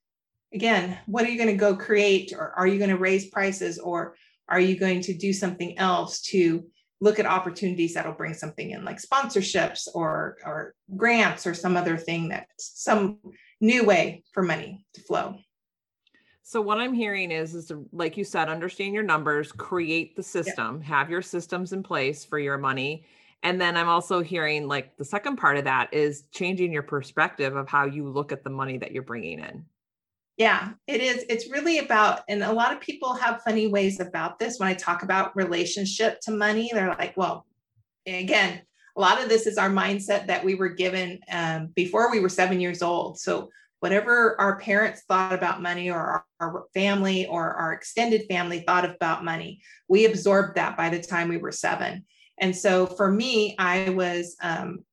again 0.53 0.97
what 1.05 1.25
are 1.25 1.29
you 1.29 1.37
going 1.37 1.49
to 1.49 1.55
go 1.55 1.75
create 1.75 2.33
or 2.35 2.51
are 2.57 2.65
you 2.65 2.77
going 2.77 2.89
to 2.89 2.97
raise 2.97 3.29
prices 3.29 3.77
or 3.77 4.15
are 4.49 4.59
you 4.59 4.77
going 4.77 5.01
to 5.01 5.13
do 5.13 5.31
something 5.31 5.77
else 5.77 6.21
to 6.21 6.65
look 6.99 7.19
at 7.19 7.25
opportunities 7.25 7.93
that'll 7.93 8.13
bring 8.13 8.33
something 8.33 8.71
in 8.71 8.85
like 8.85 8.99
sponsorships 9.01 9.87
or 9.93 10.37
or 10.45 10.73
grants 10.95 11.45
or 11.45 11.53
some 11.53 11.75
other 11.75 11.97
thing 11.97 12.29
that 12.29 12.47
some 12.57 13.19
new 13.61 13.83
way 13.83 14.23
for 14.31 14.41
money 14.41 14.85
to 14.93 15.01
flow 15.01 15.35
so 16.41 16.61
what 16.61 16.79
i'm 16.79 16.93
hearing 16.93 17.29
is 17.29 17.53
is 17.53 17.67
to, 17.67 17.85
like 17.91 18.17
you 18.17 18.23
said 18.23 18.49
understand 18.49 18.93
your 18.93 19.03
numbers 19.03 19.51
create 19.51 20.15
the 20.15 20.23
system 20.23 20.79
yeah. 20.81 20.87
have 20.87 21.09
your 21.09 21.21
systems 21.21 21.71
in 21.73 21.83
place 21.83 22.25
for 22.25 22.39
your 22.39 22.57
money 22.57 23.05
and 23.43 23.62
then 23.62 23.77
i'm 23.77 23.89
also 23.89 24.21
hearing 24.21 24.67
like 24.67 24.97
the 24.97 25.05
second 25.05 25.35
part 25.35 25.57
of 25.57 25.65
that 25.65 25.93
is 25.93 26.23
changing 26.31 26.71
your 26.71 26.83
perspective 26.83 27.55
of 27.55 27.69
how 27.69 27.85
you 27.85 28.09
look 28.09 28.31
at 28.31 28.43
the 28.43 28.50
money 28.50 28.77
that 28.77 28.91
you're 28.91 29.03
bringing 29.03 29.39
in 29.39 29.65
yeah, 30.38 30.71
it 30.88 31.01
is. 31.01 31.25
It's 31.29 31.51
really 31.51 31.77
about, 31.77 32.21
and 32.27 32.43
a 32.43 32.51
lot 32.51 32.73
of 32.73 32.79
people 32.79 33.13
have 33.13 33.43
funny 33.43 33.67
ways 33.67 34.00
about 34.00 34.39
this. 34.39 34.57
When 34.57 34.67
I 34.67 34.73
talk 34.73 35.03
about 35.03 35.35
relationship 35.35 36.19
to 36.21 36.31
money, 36.31 36.71
they're 36.73 36.89
like, 36.89 37.15
well, 37.15 37.45
again, 38.07 38.62
a 38.95 39.01
lot 39.01 39.21
of 39.21 39.29
this 39.29 39.45
is 39.45 39.57
our 39.57 39.69
mindset 39.69 40.27
that 40.27 40.43
we 40.43 40.55
were 40.55 40.69
given 40.69 41.19
um, 41.31 41.67
before 41.75 42.12
we 42.12 42.19
were 42.19 42.29
seven 42.29 42.59
years 42.59 42.81
old. 42.81 43.19
So, 43.19 43.50
whatever 43.79 44.39
our 44.39 44.57
parents 44.59 45.03
thought 45.07 45.33
about 45.33 45.62
money 45.62 45.91
or 45.91 46.00
our, 46.00 46.25
our 46.39 46.65
family 46.73 47.27
or 47.27 47.53
our 47.53 47.73
extended 47.73 48.25
family 48.29 48.62
thought 48.62 48.85
about 48.85 49.25
money, 49.25 49.62
we 49.89 50.05
absorbed 50.05 50.55
that 50.55 50.77
by 50.77 50.89
the 50.89 51.01
time 51.01 51.27
we 51.27 51.38
were 51.38 51.51
seven. 51.51 52.05
And 52.39 52.55
so, 52.55 52.85
for 52.85 53.11
me, 53.11 53.55
I 53.57 53.89
was 53.89 54.35
um, 54.41 54.83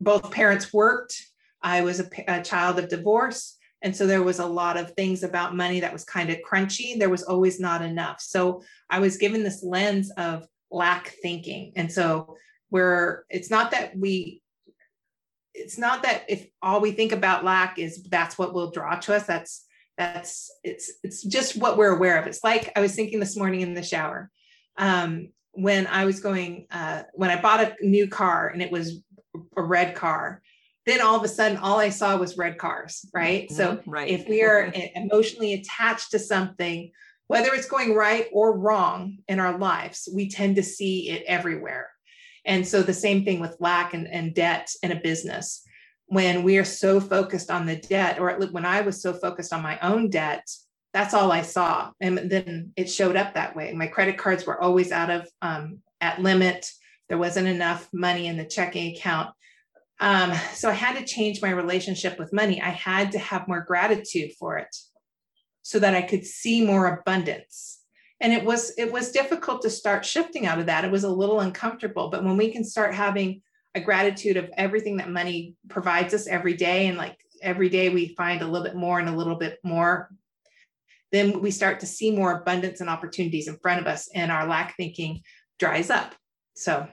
both 0.00 0.30
parents 0.30 0.72
worked, 0.72 1.14
I 1.62 1.82
was 1.82 2.00
a, 2.00 2.08
a 2.28 2.42
child 2.42 2.78
of 2.78 2.88
divorce. 2.88 3.56
And 3.82 3.96
so 3.96 4.06
there 4.06 4.22
was 4.22 4.38
a 4.38 4.46
lot 4.46 4.76
of 4.76 4.92
things 4.92 5.22
about 5.22 5.56
money 5.56 5.80
that 5.80 5.92
was 5.92 6.04
kind 6.04 6.30
of 6.30 6.38
crunchy. 6.48 6.98
There 6.98 7.08
was 7.08 7.22
always 7.22 7.58
not 7.58 7.82
enough. 7.82 8.20
So 8.20 8.62
I 8.90 8.98
was 8.98 9.16
given 9.16 9.42
this 9.42 9.62
lens 9.62 10.10
of 10.18 10.46
lack 10.70 11.14
thinking. 11.22 11.72
And 11.76 11.90
so 11.90 12.36
where 12.68 13.24
it's 13.30 13.50
not 13.50 13.70
that 13.70 13.96
we, 13.96 14.42
it's 15.54 15.78
not 15.78 16.02
that 16.02 16.24
if 16.28 16.46
all 16.62 16.80
we 16.80 16.92
think 16.92 17.12
about 17.12 17.44
lack 17.44 17.78
is 17.78 18.02
that's 18.04 18.38
what 18.38 18.54
will 18.54 18.70
draw 18.70 18.96
to 18.96 19.14
us. 19.14 19.26
That's 19.26 19.66
that's 19.98 20.50
it's 20.64 20.92
it's 21.02 21.22
just 21.22 21.56
what 21.56 21.76
we're 21.76 21.94
aware 21.94 22.18
of. 22.18 22.26
It's 22.26 22.44
like 22.44 22.72
I 22.76 22.80
was 22.80 22.94
thinking 22.94 23.20
this 23.20 23.36
morning 23.36 23.60
in 23.60 23.74
the 23.74 23.82
shower. 23.82 24.30
Um, 24.78 25.30
when 25.52 25.86
I 25.86 26.04
was 26.04 26.20
going, 26.20 26.66
uh, 26.70 27.02
when 27.14 27.30
I 27.30 27.40
bought 27.40 27.60
a 27.60 27.74
new 27.80 28.08
car 28.08 28.48
and 28.48 28.62
it 28.62 28.70
was 28.70 29.00
a 29.56 29.62
red 29.62 29.94
car, 29.94 30.42
then 30.86 31.00
all 31.00 31.16
of 31.16 31.22
a 31.22 31.28
sudden 31.28 31.58
all 31.58 31.78
i 31.78 31.88
saw 31.88 32.16
was 32.16 32.38
red 32.38 32.58
cars 32.58 33.04
right? 33.14 33.44
Mm-hmm, 33.44 33.54
so 33.54 33.80
right. 33.86 34.08
if 34.08 34.28
we 34.28 34.42
are 34.42 34.72
emotionally 34.94 35.54
attached 35.54 36.10
to 36.12 36.18
something 36.18 36.90
whether 37.26 37.54
it's 37.54 37.68
going 37.68 37.94
right 37.94 38.26
or 38.32 38.58
wrong 38.58 39.18
in 39.28 39.38
our 39.38 39.56
lives 39.56 40.08
we 40.12 40.28
tend 40.28 40.56
to 40.56 40.62
see 40.62 41.10
it 41.10 41.22
everywhere. 41.26 41.88
And 42.44 42.66
so 42.66 42.82
the 42.82 42.94
same 42.94 43.24
thing 43.24 43.38
with 43.38 43.60
lack 43.60 43.94
and, 43.94 44.08
and 44.08 44.34
debt 44.34 44.68
in 44.82 44.92
a 44.92 45.00
business. 45.00 45.62
When 46.06 46.42
we 46.42 46.56
are 46.56 46.64
so 46.64 46.98
focused 46.98 47.50
on 47.50 47.66
the 47.66 47.76
debt 47.76 48.18
or 48.18 48.32
when 48.50 48.64
i 48.64 48.80
was 48.80 49.00
so 49.00 49.12
focused 49.12 49.52
on 49.52 49.62
my 49.62 49.78
own 49.80 50.10
debt 50.10 50.48
that's 50.92 51.14
all 51.14 51.30
i 51.30 51.42
saw 51.42 51.90
and 52.00 52.18
then 52.30 52.72
it 52.76 52.90
showed 52.90 53.16
up 53.16 53.34
that 53.34 53.54
way 53.54 53.72
my 53.72 53.86
credit 53.86 54.18
cards 54.18 54.46
were 54.46 54.60
always 54.60 54.92
out 54.92 55.10
of 55.10 55.28
um, 55.42 55.78
at 56.00 56.20
limit 56.20 56.70
there 57.08 57.18
wasn't 57.18 57.46
enough 57.46 57.88
money 57.92 58.26
in 58.26 58.36
the 58.36 58.44
checking 58.44 58.94
account 58.94 59.30
um, 60.00 60.32
so 60.54 60.70
I 60.70 60.72
had 60.72 60.98
to 60.98 61.04
change 61.04 61.42
my 61.42 61.50
relationship 61.50 62.18
with 62.18 62.32
money. 62.32 62.60
I 62.60 62.70
had 62.70 63.12
to 63.12 63.18
have 63.18 63.46
more 63.46 63.60
gratitude 63.60 64.32
for 64.38 64.56
it 64.56 64.74
so 65.62 65.78
that 65.78 65.94
I 65.94 66.02
could 66.02 66.24
see 66.24 66.64
more 66.64 66.86
abundance. 66.86 67.80
And 68.18 68.32
it 68.32 68.44
was 68.44 68.72
it 68.76 68.90
was 68.90 69.12
difficult 69.12 69.62
to 69.62 69.70
start 69.70 70.04
shifting 70.04 70.46
out 70.46 70.58
of 70.58 70.66
that. 70.66 70.84
It 70.84 70.90
was 70.90 71.04
a 71.04 71.12
little 71.12 71.40
uncomfortable, 71.40 72.08
but 72.08 72.24
when 72.24 72.36
we 72.36 72.50
can 72.50 72.64
start 72.64 72.94
having 72.94 73.42
a 73.74 73.80
gratitude 73.80 74.36
of 74.36 74.50
everything 74.56 74.96
that 74.96 75.10
money 75.10 75.54
provides 75.68 76.12
us 76.12 76.26
every 76.26 76.54
day 76.54 76.88
and 76.88 76.98
like 76.98 77.16
every 77.40 77.68
day 77.68 77.88
we 77.88 78.14
find 78.16 78.42
a 78.42 78.46
little 78.46 78.66
bit 78.66 78.74
more 78.74 78.98
and 78.98 79.08
a 79.08 79.16
little 79.16 79.36
bit 79.36 79.58
more 79.62 80.10
then 81.12 81.40
we 81.40 81.50
start 81.50 81.80
to 81.80 81.86
see 81.86 82.10
more 82.10 82.32
abundance 82.32 82.80
and 82.80 82.90
opportunities 82.90 83.48
in 83.48 83.58
front 83.58 83.80
of 83.80 83.86
us 83.86 84.08
and 84.14 84.30
our 84.30 84.46
lack 84.46 84.76
thinking 84.76 85.22
dries 85.58 85.90
up 85.90 86.14
so 86.54 86.86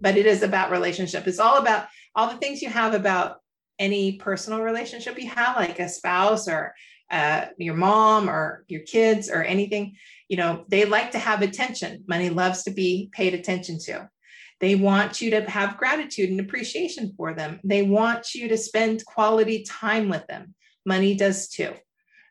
but 0.00 0.16
it 0.16 0.26
is 0.26 0.42
about 0.42 0.70
relationship 0.70 1.26
it's 1.26 1.38
all 1.38 1.58
about 1.58 1.86
all 2.14 2.30
the 2.30 2.38
things 2.38 2.62
you 2.62 2.68
have 2.68 2.94
about 2.94 3.38
any 3.78 4.12
personal 4.12 4.60
relationship 4.60 5.18
you 5.18 5.28
have, 5.28 5.56
like 5.56 5.78
a 5.78 5.88
spouse 5.88 6.48
or 6.48 6.74
uh, 7.10 7.46
your 7.56 7.74
mom 7.74 8.28
or 8.28 8.64
your 8.68 8.82
kids 8.82 9.30
or 9.30 9.42
anything, 9.42 9.96
you 10.28 10.36
know, 10.36 10.64
they 10.68 10.84
like 10.84 11.12
to 11.12 11.18
have 11.18 11.42
attention. 11.42 12.04
Money 12.06 12.28
loves 12.28 12.64
to 12.64 12.70
be 12.70 13.08
paid 13.12 13.34
attention 13.34 13.78
to. 13.78 14.08
They 14.60 14.74
want 14.74 15.20
you 15.20 15.30
to 15.30 15.48
have 15.48 15.78
gratitude 15.78 16.30
and 16.30 16.40
appreciation 16.40 17.14
for 17.16 17.32
them. 17.32 17.60
They 17.62 17.82
want 17.82 18.34
you 18.34 18.48
to 18.48 18.58
spend 18.58 19.04
quality 19.06 19.62
time 19.62 20.08
with 20.08 20.26
them. 20.26 20.54
Money 20.84 21.14
does 21.14 21.48
too. 21.48 21.74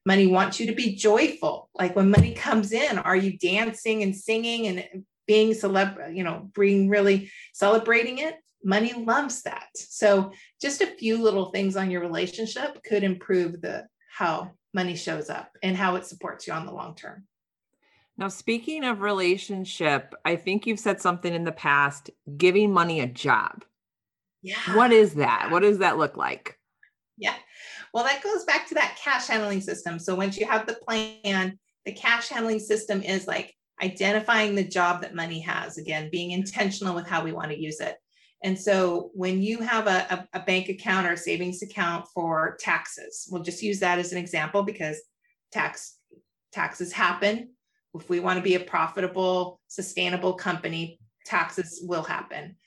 Money 0.07 0.25
wants 0.25 0.57
you 0.57 0.67
to 0.67 0.73
be 0.73 0.95
joyful. 0.95 1.69
Like 1.75 1.93
when 1.93 2.09
money 2.09 2.33
comes 2.33 2.71
in, 2.71 2.97
are 2.97 3.15
you 3.15 3.37
dancing 3.37 4.03
and 4.03 4.15
singing 4.15 4.67
and 4.67 5.03
being 5.27 5.51
celeb, 5.51 6.15
you 6.15 6.23
know, 6.23 6.49
being 6.55 6.87
really 6.87 7.29
celebrating 7.53 8.19
it? 8.19 8.35
money 8.63 8.93
loves 8.93 9.43
that. 9.43 9.69
So 9.75 10.31
just 10.61 10.81
a 10.81 10.87
few 10.87 11.21
little 11.21 11.51
things 11.51 11.77
on 11.77 11.91
your 11.91 12.01
relationship 12.01 12.83
could 12.83 13.03
improve 13.03 13.61
the 13.61 13.87
how 14.09 14.51
money 14.73 14.95
shows 14.95 15.29
up 15.29 15.51
and 15.63 15.77
how 15.77 15.95
it 15.95 16.05
supports 16.05 16.47
you 16.47 16.53
on 16.53 16.65
the 16.65 16.73
long 16.73 16.95
term. 16.95 17.25
Now, 18.17 18.29
speaking 18.29 18.83
of 18.83 19.01
relationship, 19.01 20.15
I 20.25 20.35
think 20.35 20.65
you've 20.65 20.79
said 20.79 20.99
something 20.99 21.33
in 21.33 21.43
the 21.43 21.51
past 21.51 22.09
giving 22.35 22.73
money 22.73 22.99
a 22.99 23.07
job. 23.07 23.63
Yeah. 24.41 24.75
What 24.75 24.91
is 24.91 25.15
that? 25.15 25.49
What 25.51 25.61
does 25.61 25.79
that 25.79 25.97
look 25.97 26.17
like? 26.17 26.59
Yeah. 27.17 27.35
Well, 27.93 28.03
that 28.03 28.23
goes 28.23 28.43
back 28.45 28.67
to 28.67 28.75
that 28.75 28.97
cash 29.01 29.27
handling 29.27 29.61
system. 29.61 29.99
So 29.99 30.15
once 30.15 30.37
you 30.37 30.45
have 30.45 30.65
the 30.65 30.75
plan, 30.75 31.57
the 31.85 31.93
cash 31.93 32.29
handling 32.29 32.59
system 32.59 33.01
is 33.01 33.27
like 33.27 33.53
identifying 33.81 34.55
the 34.55 34.63
job 34.63 35.01
that 35.01 35.15
money 35.15 35.39
has, 35.41 35.77
again, 35.77 36.09
being 36.11 36.31
intentional 36.31 36.95
with 36.95 37.07
how 37.07 37.23
we 37.23 37.31
want 37.31 37.51
to 37.51 37.59
use 37.59 37.79
it. 37.79 37.95
And 38.43 38.59
so 38.59 39.09
when 39.13 39.41
you 39.41 39.59
have 39.61 39.87
a, 39.87 40.27
a, 40.33 40.39
bank 40.41 40.69
account 40.69 41.07
or 41.07 41.13
a 41.13 41.17
savings 41.17 41.63
account 41.63 42.05
for 42.13 42.55
taxes, 42.59 43.27
we'll 43.31 43.41
just 43.41 43.63
use 43.63 43.79
that 43.79 43.97
as 43.97 44.11
an 44.11 44.19
example 44.19 44.61
because 44.61 45.01
tax 45.51 45.97
taxes 46.51 46.91
happen. 46.91 47.49
If 47.95 48.09
we 48.09 48.19
want 48.19 48.37
to 48.37 48.43
be 48.43 48.53
a 48.53 48.59
profitable, 48.59 49.59
sustainable 49.67 50.33
company, 50.33 50.99
taxes 51.25 51.81
will 51.83 52.03
happen. 52.03 52.57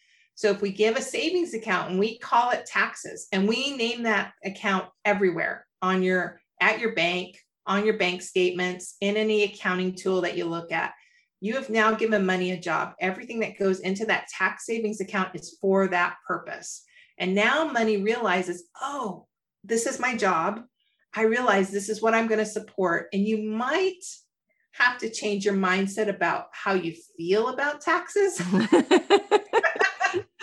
So 0.40 0.48
if 0.48 0.62
we 0.62 0.72
give 0.72 0.96
a 0.96 1.02
savings 1.02 1.52
account 1.52 1.90
and 1.90 1.98
we 2.00 2.16
call 2.16 2.48
it 2.52 2.64
taxes 2.64 3.28
and 3.30 3.46
we 3.46 3.76
name 3.76 4.04
that 4.04 4.32
account 4.42 4.86
everywhere 5.04 5.66
on 5.82 6.02
your 6.02 6.40
at 6.62 6.80
your 6.80 6.94
bank, 6.94 7.38
on 7.66 7.84
your 7.84 7.98
bank 7.98 8.22
statements, 8.22 8.96
in 9.02 9.18
any 9.18 9.42
accounting 9.42 9.94
tool 9.94 10.22
that 10.22 10.38
you 10.38 10.46
look 10.46 10.72
at, 10.72 10.94
you 11.40 11.56
have 11.56 11.68
now 11.68 11.92
given 11.92 12.24
money 12.24 12.52
a 12.52 12.58
job. 12.58 12.94
Everything 13.00 13.40
that 13.40 13.58
goes 13.58 13.80
into 13.80 14.06
that 14.06 14.28
tax 14.28 14.64
savings 14.64 15.02
account 15.02 15.34
is 15.34 15.58
for 15.60 15.88
that 15.88 16.16
purpose. 16.26 16.84
And 17.18 17.34
now 17.34 17.66
money 17.66 17.98
realizes, 17.98 18.64
oh, 18.80 19.26
this 19.62 19.84
is 19.84 20.00
my 20.00 20.16
job. 20.16 20.62
I 21.14 21.24
realize 21.24 21.70
this 21.70 21.90
is 21.90 22.00
what 22.00 22.14
I'm 22.14 22.28
going 22.28 22.38
to 22.38 22.46
support. 22.46 23.08
And 23.12 23.28
you 23.28 23.42
might 23.42 24.02
have 24.72 24.96
to 25.00 25.10
change 25.10 25.44
your 25.44 25.52
mindset 25.52 26.08
about 26.08 26.46
how 26.52 26.72
you 26.72 26.94
feel 27.18 27.48
about 27.48 27.82
taxes. 27.82 28.40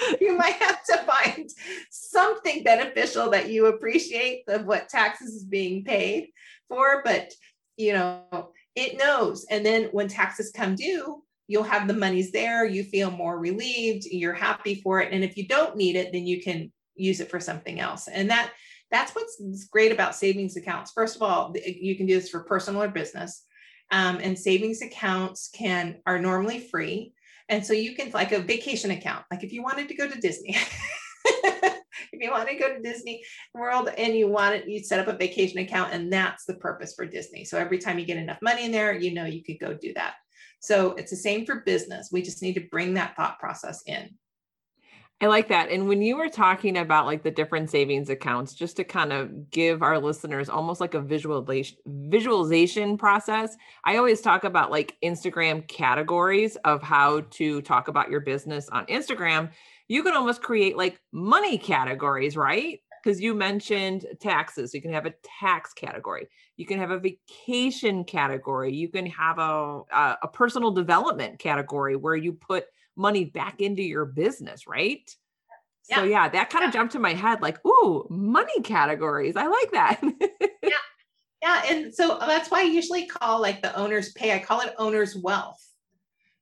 you 0.21 0.37
might 0.37 0.55
have 0.55 0.83
to 0.83 0.97
find 0.99 1.49
something 2.47 2.63
beneficial 2.63 3.29
that 3.31 3.49
you 3.49 3.67
appreciate 3.67 4.43
of 4.47 4.65
what 4.65 4.89
taxes 4.89 5.33
is 5.33 5.43
being 5.43 5.83
paid 5.83 6.29
for 6.67 7.01
but 7.03 7.31
you 7.77 7.93
know 7.93 8.51
it 8.75 8.95
knows. 8.99 9.43
And 9.49 9.65
then 9.65 9.85
when 9.85 10.07
taxes 10.07 10.51
come 10.55 10.75
due 10.75 11.23
you'll 11.49 11.63
have 11.63 11.87
the 11.87 11.93
monies 11.93 12.31
there. 12.31 12.65
You 12.65 12.83
feel 12.83 13.09
more 13.09 13.39
relieved. 13.39 14.05
You're 14.05 14.33
happy 14.33 14.81
for 14.81 14.99
it. 14.99 15.13
And 15.13 15.23
if 15.23 15.37
you 15.37 15.47
don't 15.47 15.75
need 15.75 15.95
it 15.95 16.11
then 16.11 16.25
you 16.25 16.41
can 16.41 16.71
use 16.95 17.19
it 17.19 17.29
for 17.29 17.39
something 17.39 17.79
else. 17.79 18.07
And 18.07 18.29
that 18.29 18.51
that's 18.89 19.13
what's 19.13 19.65
great 19.65 19.91
about 19.91 20.15
savings 20.15 20.55
accounts. 20.55 20.91
First 20.91 21.15
of 21.15 21.21
all 21.21 21.53
you 21.65 21.95
can 21.95 22.05
do 22.05 22.15
this 22.15 22.29
for 22.29 22.41
personal 22.41 22.83
or 22.83 22.89
business. 22.89 23.43
Um, 23.91 24.19
and 24.21 24.37
savings 24.37 24.81
accounts 24.81 25.49
can 25.53 25.99
are 26.05 26.19
normally 26.19 26.59
free. 26.59 27.13
And 27.49 27.65
so 27.65 27.71
you 27.71 27.95
can 27.95 28.11
like 28.11 28.33
a 28.33 28.39
vacation 28.39 28.91
account, 28.91 29.23
like 29.31 29.43
if 29.43 29.53
you 29.53 29.63
wanted 29.63 29.87
to 29.87 29.95
go 29.95 30.09
to 30.09 30.19
Disney, 30.19 30.57
if 32.17 32.23
you 32.23 32.31
want 32.31 32.49
to 32.49 32.55
go 32.55 32.73
to 32.73 32.81
Disney 32.81 33.23
World 33.53 33.89
and 33.97 34.15
you 34.15 34.27
want 34.27 34.55
it, 34.55 34.67
you 34.67 34.83
set 34.83 34.99
up 34.99 35.07
a 35.07 35.17
vacation 35.17 35.59
account 35.59 35.93
and 35.93 36.11
that's 36.11 36.45
the 36.45 36.55
purpose 36.55 36.93
for 36.95 37.05
Disney. 37.05 37.45
So 37.45 37.57
every 37.57 37.77
time 37.77 37.99
you 37.99 38.05
get 38.05 38.17
enough 38.17 38.41
money 38.41 38.65
in 38.65 38.71
there, 38.71 38.93
you 38.93 39.13
know 39.13 39.25
you 39.25 39.43
could 39.43 39.59
go 39.59 39.73
do 39.73 39.93
that. 39.93 40.15
So 40.59 40.93
it's 40.93 41.11
the 41.11 41.17
same 41.17 41.45
for 41.45 41.61
business. 41.61 42.09
We 42.11 42.21
just 42.21 42.41
need 42.41 42.53
to 42.53 42.67
bring 42.71 42.95
that 42.95 43.15
thought 43.15 43.39
process 43.39 43.83
in. 43.85 44.09
I 45.19 45.25
like 45.25 45.47
that. 45.47 45.71
And 45.71 45.87
when 45.87 46.03
you 46.03 46.15
were 46.15 46.29
talking 46.29 46.77
about 46.77 47.07
like 47.07 47.23
the 47.23 47.31
different 47.31 47.71
savings 47.71 48.11
accounts, 48.11 48.53
just 48.53 48.77
to 48.77 48.83
kind 48.83 49.11
of 49.11 49.49
give 49.49 49.81
our 49.81 49.97
listeners 49.97 50.47
almost 50.47 50.79
like 50.79 50.93
a 50.93 51.01
visualization 51.01 51.77
visualization 51.87 52.99
process, 52.99 53.57
I 53.83 53.97
always 53.97 54.21
talk 54.21 54.43
about 54.43 54.69
like 54.69 54.95
Instagram 55.03 55.67
categories 55.67 56.55
of 56.57 56.83
how 56.83 57.21
to 57.31 57.63
talk 57.63 57.87
about 57.87 58.11
your 58.11 58.19
business 58.19 58.69
on 58.69 58.85
Instagram. 58.85 59.49
You 59.87 60.03
can 60.03 60.15
almost 60.15 60.41
create 60.41 60.75
like 60.75 60.99
money 61.11 61.57
categories, 61.57 62.35
right? 62.35 62.79
Because 63.03 63.21
you 63.21 63.33
mentioned 63.33 64.05
taxes. 64.19 64.73
You 64.73 64.81
can 64.81 64.91
have 64.91 65.05
a 65.05 65.13
tax 65.39 65.73
category. 65.73 66.27
You 66.57 66.65
can 66.65 66.79
have 66.79 66.91
a 66.91 66.99
vacation 66.99 68.03
category. 68.03 68.73
You 68.73 68.89
can 68.89 69.05
have 69.05 69.39
a, 69.39 69.81
a, 69.91 70.17
a 70.23 70.27
personal 70.27 70.71
development 70.71 71.39
category 71.39 71.95
where 71.95 72.15
you 72.15 72.33
put 72.33 72.65
money 72.95 73.25
back 73.25 73.61
into 73.61 73.83
your 73.83 74.05
business, 74.05 74.67
right? 74.67 75.09
Yeah. 75.89 75.97
So 75.97 76.03
yeah, 76.03 76.27
that 76.29 76.49
kind 76.49 76.65
of 76.65 76.69
yeah. 76.69 76.79
jumped 76.79 76.93
to 76.93 76.99
my 76.99 77.13
head 77.13 77.41
like, 77.41 77.63
ooh, 77.65 78.05
money 78.09 78.61
categories. 78.61 79.35
I 79.37 79.47
like 79.47 79.71
that. 79.71 80.01
yeah. 80.63 80.69
Yeah. 81.41 81.61
And 81.69 81.93
so 81.93 82.17
uh, 82.17 82.25
that's 82.25 82.49
why 82.49 82.61
I 82.61 82.63
usually 82.63 83.05
call 83.05 83.41
like 83.41 83.61
the 83.61 83.75
owner's 83.77 84.11
pay, 84.13 84.33
I 84.33 84.39
call 84.39 84.61
it 84.61 84.73
owner's 84.77 85.15
wealth. 85.15 85.63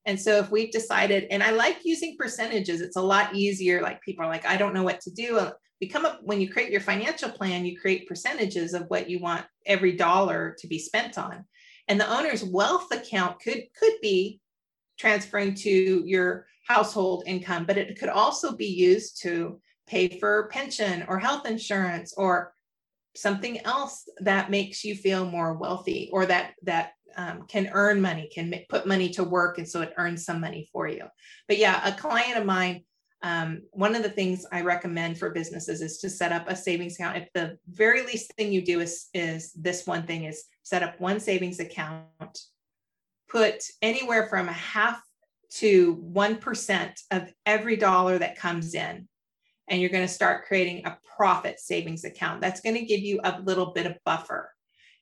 And 0.06 0.20
so 0.20 0.38
if 0.38 0.52
we've 0.52 0.72
decided, 0.72 1.26
and 1.32 1.42
I 1.42 1.52
like 1.52 1.80
using 1.84 2.16
percentages, 2.18 2.82
it's 2.82 2.96
a 2.96 3.02
lot 3.02 3.34
easier. 3.34 3.82
Like 3.82 4.02
people 4.02 4.26
are 4.26 4.30
like, 4.30 4.46
I 4.46 4.58
don't 4.58 4.74
know 4.74 4.84
what 4.84 5.02
to 5.02 5.12
do. 5.12 5.40
We 5.82 5.88
come 5.88 6.06
up 6.06 6.20
when 6.24 6.40
you 6.40 6.52
create 6.52 6.72
your 6.72 6.82
financial 6.82 7.30
plan, 7.30 7.66
you 7.66 7.80
create 7.80 8.08
percentages 8.08 8.74
of 8.74 8.86
what 8.88 9.10
you 9.10 9.20
want 9.20 9.46
every 9.66 9.94
dollar 9.94 10.56
to 10.60 10.68
be 10.68 10.80
spent 10.80 11.18
on. 11.18 11.44
And 11.88 12.00
the 12.00 12.12
owner's 12.12 12.44
wealth 12.44 12.92
account 12.92 13.40
could 13.40 13.64
could 13.78 13.94
be 14.02 14.40
transferring 14.98 15.54
to 15.56 15.70
your 16.06 16.48
household 16.68 17.24
income, 17.28 17.66
but 17.66 17.78
it 17.78 18.00
could 18.00 18.10
also 18.10 18.56
be 18.56 18.68
used 18.68 19.22
to 19.22 19.60
pay 19.88 20.20
for 20.20 20.50
pension 20.52 21.06
or 21.08 21.20
health 21.20 21.46
insurance 21.46 22.14
or 22.18 22.54
something 23.16 23.64
else 23.66 24.08
that 24.20 24.50
makes 24.50 24.84
you 24.84 24.96
feel 24.96 25.26
more 25.26 25.54
wealthy 25.54 26.10
or 26.12 26.26
that 26.26 26.54
that 26.64 26.94
um, 27.18 27.44
can 27.48 27.70
earn 27.74 28.02
money 28.02 28.30
can 28.34 28.54
put 28.70 28.88
money 28.88 29.10
to 29.10 29.24
work 29.24 29.58
and 29.58 29.68
so 29.68 29.82
it 29.82 29.94
earns 29.98 30.26
some 30.26 30.40
money 30.40 30.68
for 30.72 30.88
you 30.88 31.06
but 31.48 31.58
yeah 31.58 31.88
a 31.88 31.94
client 31.94 32.38
of 32.38 32.46
mine 32.46 32.84
um, 33.24 33.62
one 33.72 33.96
of 33.96 34.04
the 34.04 34.10
things 34.10 34.46
i 34.52 34.62
recommend 34.62 35.18
for 35.18 35.30
businesses 35.32 35.82
is 35.82 35.98
to 36.00 36.10
set 36.10 36.32
up 36.32 36.50
a 36.50 36.56
savings 36.56 36.96
account 36.96 37.18
if 37.18 37.28
the 37.34 37.58
very 37.68 38.04
least 38.04 38.34
thing 38.34 38.52
you 38.52 38.64
do 38.64 38.80
is 38.80 39.08
is 39.14 39.52
this 39.54 39.88
one 39.88 40.06
thing 40.06 40.26
is 40.26 40.46
set 40.64 40.84
up 40.84 41.00
one 41.00 41.20
savings 41.20 41.60
account 41.60 42.40
put 43.28 43.64
anywhere 43.82 44.28
from 44.28 44.48
a 44.48 44.54
half 44.54 45.02
to 45.50 45.98
1% 45.98 46.92
of 47.12 47.34
every 47.46 47.76
dollar 47.78 48.18
that 48.18 48.38
comes 48.38 48.74
in. 48.74 49.08
And 49.68 49.82
you're 49.82 49.90
going 49.90 50.06
to 50.06 50.14
start 50.14 50.46
creating 50.46 50.86
a 50.86 50.98
profit 51.16 51.60
savings 51.60 52.04
account. 52.04 52.42
That's 52.42 52.62
going 52.62 52.76
to 52.76 52.86
give 52.86 53.00
you 53.00 53.20
a 53.24 53.42
little 53.42 53.68
bit 53.68 53.86
of 53.86 53.98
buffer. 54.06 54.52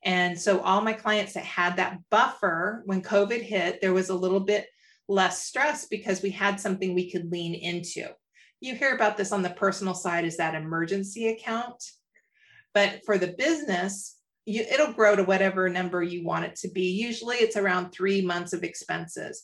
And 0.05 0.39
so, 0.39 0.59
all 0.61 0.81
my 0.81 0.93
clients 0.93 1.33
that 1.33 1.45
had 1.45 1.77
that 1.77 1.99
buffer 2.09 2.83
when 2.85 3.01
COVID 3.01 3.41
hit, 3.41 3.79
there 3.81 3.93
was 3.93 4.09
a 4.09 4.15
little 4.15 4.41
bit 4.41 4.67
less 5.07 5.43
stress 5.43 5.85
because 5.85 6.21
we 6.21 6.29
had 6.29 6.59
something 6.59 6.93
we 6.93 7.11
could 7.11 7.31
lean 7.31 7.53
into. 7.53 8.07
You 8.61 8.75
hear 8.75 8.95
about 8.95 9.17
this 9.17 9.31
on 9.31 9.41
the 9.41 9.49
personal 9.49 9.93
side 9.93 10.25
is 10.25 10.37
that 10.37 10.55
emergency 10.55 11.27
account. 11.27 11.83
But 12.73 13.01
for 13.05 13.17
the 13.17 13.35
business, 13.37 14.17
you, 14.45 14.63
it'll 14.63 14.93
grow 14.93 15.15
to 15.15 15.23
whatever 15.23 15.69
number 15.69 16.01
you 16.01 16.23
want 16.23 16.45
it 16.45 16.55
to 16.57 16.69
be. 16.69 16.91
Usually 16.91 17.37
it's 17.37 17.57
around 17.57 17.91
three 17.91 18.21
months 18.21 18.53
of 18.53 18.63
expenses, 18.63 19.43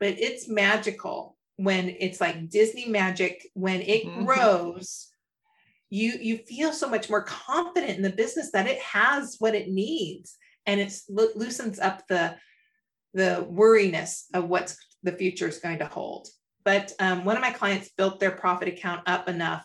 but 0.00 0.18
it's 0.18 0.48
magical 0.48 1.36
when 1.56 1.94
it's 2.00 2.20
like 2.20 2.50
Disney 2.50 2.86
magic, 2.86 3.46
when 3.54 3.80
it 3.80 4.04
mm-hmm. 4.04 4.24
grows. 4.24 5.10
You, 5.90 6.12
you 6.20 6.38
feel 6.38 6.72
so 6.72 6.88
much 6.88 7.08
more 7.08 7.22
confident 7.22 7.96
in 7.96 8.02
the 8.02 8.10
business 8.10 8.50
that 8.52 8.66
it 8.66 8.80
has 8.80 9.36
what 9.38 9.54
it 9.54 9.68
needs 9.68 10.36
and 10.66 10.80
it 10.80 10.92
lo- 11.08 11.28
loosens 11.34 11.78
up 11.78 12.02
the 12.08 12.36
the 13.12 13.46
worriness 13.48 14.26
of 14.34 14.48
what 14.48 14.74
the 15.04 15.12
future 15.12 15.46
is 15.46 15.58
going 15.58 15.78
to 15.78 15.86
hold 15.86 16.26
but 16.64 16.92
um, 16.98 17.24
one 17.24 17.36
of 17.36 17.42
my 17.42 17.50
clients 17.50 17.90
built 17.96 18.18
their 18.18 18.30
profit 18.30 18.68
account 18.68 19.02
up 19.06 19.28
enough 19.28 19.64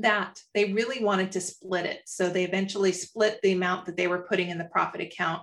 that 0.00 0.40
they 0.54 0.72
really 0.72 1.02
wanted 1.02 1.32
to 1.32 1.40
split 1.40 1.86
it. 1.86 2.02
So 2.06 2.28
they 2.28 2.44
eventually 2.44 2.92
split 2.92 3.40
the 3.42 3.52
amount 3.52 3.86
that 3.86 3.96
they 3.96 4.08
were 4.08 4.26
putting 4.28 4.50
in 4.50 4.58
the 4.58 4.64
profit 4.64 5.00
account. 5.00 5.42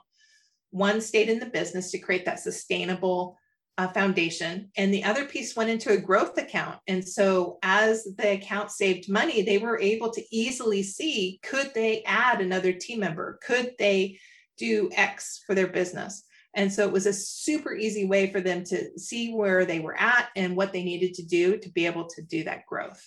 One 0.69 1.01
stayed 1.01 1.29
in 1.29 1.39
the 1.39 1.47
business 1.47 1.91
to 1.91 1.97
create 1.97 2.25
that 2.25 2.39
sustainable 2.39 3.37
uh, 3.77 3.87
foundation, 3.87 4.69
and 4.77 4.93
the 4.93 5.03
other 5.03 5.25
piece 5.25 5.55
went 5.55 5.69
into 5.69 5.91
a 5.91 5.97
growth 5.97 6.37
account. 6.37 6.79
And 6.87 7.07
so, 7.07 7.57
as 7.63 8.03
the 8.17 8.33
account 8.33 8.71
saved 8.71 9.09
money, 9.09 9.41
they 9.41 9.57
were 9.57 9.79
able 9.79 10.11
to 10.11 10.23
easily 10.31 10.83
see 10.83 11.39
could 11.43 11.73
they 11.73 12.03
add 12.03 12.41
another 12.41 12.73
team 12.73 12.99
member? 12.99 13.39
Could 13.45 13.73
they 13.79 14.19
do 14.57 14.89
X 14.93 15.43
for 15.45 15.55
their 15.55 15.67
business? 15.67 16.23
And 16.55 16.71
so, 16.71 16.85
it 16.85 16.93
was 16.93 17.07
a 17.07 17.13
super 17.13 17.75
easy 17.75 18.05
way 18.05 18.31
for 18.31 18.41
them 18.41 18.63
to 18.65 18.97
see 18.99 19.33
where 19.33 19.65
they 19.65 19.79
were 19.79 19.99
at 19.99 20.29
and 20.35 20.55
what 20.55 20.71
they 20.71 20.83
needed 20.83 21.15
to 21.15 21.25
do 21.25 21.57
to 21.57 21.69
be 21.69 21.85
able 21.87 22.07
to 22.09 22.21
do 22.21 22.43
that 22.43 22.65
growth. 22.67 23.03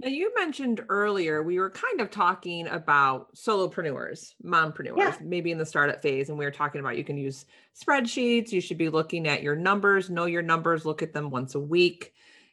Now, 0.00 0.08
you 0.08 0.32
mentioned 0.36 0.84
earlier 0.88 1.42
we 1.42 1.58
were 1.58 1.70
kind 1.70 2.00
of 2.00 2.10
talking 2.10 2.68
about 2.68 3.34
solopreneurs, 3.34 4.34
mompreneurs, 4.44 4.96
yeah. 4.96 5.16
maybe 5.20 5.50
in 5.50 5.58
the 5.58 5.66
startup 5.66 6.00
phase. 6.00 6.28
And 6.28 6.38
we 6.38 6.44
were 6.44 6.52
talking 6.52 6.80
about 6.80 6.96
you 6.96 7.02
can 7.02 7.18
use 7.18 7.46
spreadsheets. 7.76 8.52
You 8.52 8.60
should 8.60 8.78
be 8.78 8.90
looking 8.90 9.26
at 9.26 9.42
your 9.42 9.56
numbers, 9.56 10.08
know 10.08 10.26
your 10.26 10.42
numbers, 10.42 10.84
look 10.84 11.02
at 11.02 11.12
them 11.12 11.30
once 11.30 11.56
a 11.56 11.60
week, 11.60 12.12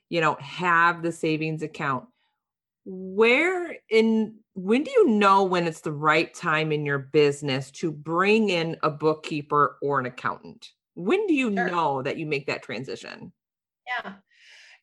you 0.09 0.21
know, 0.21 0.35
have 0.39 1.03
the 1.03 1.11
savings 1.11 1.61
account. 1.61 2.05
Where 2.83 3.77
in 3.89 4.37
when 4.53 4.83
do 4.83 4.91
you 4.91 5.09
know 5.09 5.43
when 5.43 5.67
it's 5.67 5.81
the 5.81 5.91
right 5.91 6.33
time 6.33 6.71
in 6.71 6.85
your 6.85 6.99
business 6.99 7.69
to 7.71 7.91
bring 7.91 8.49
in 8.49 8.77
a 8.81 8.89
bookkeeper 8.89 9.77
or 9.83 9.99
an 9.99 10.07
accountant? 10.07 10.71
When 10.95 11.27
do 11.27 11.33
you 11.35 11.55
sure. 11.55 11.67
know 11.67 12.01
that 12.01 12.17
you 12.17 12.25
make 12.25 12.47
that 12.47 12.63
transition? 12.63 13.31
Yeah. 13.85 14.13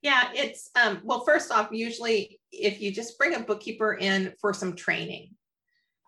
Yeah, 0.03 0.31
it's 0.35 0.71
um 0.81 1.01
well 1.05 1.25
first 1.25 1.51
off 1.51 1.69
usually 1.73 2.41
if 2.53 2.81
you 2.81 2.93
just 2.93 3.19
bring 3.19 3.35
a 3.35 3.41
bookkeeper 3.41 3.95
in 3.95 4.33
for 4.41 4.53
some 4.53 4.75
training 4.75 5.31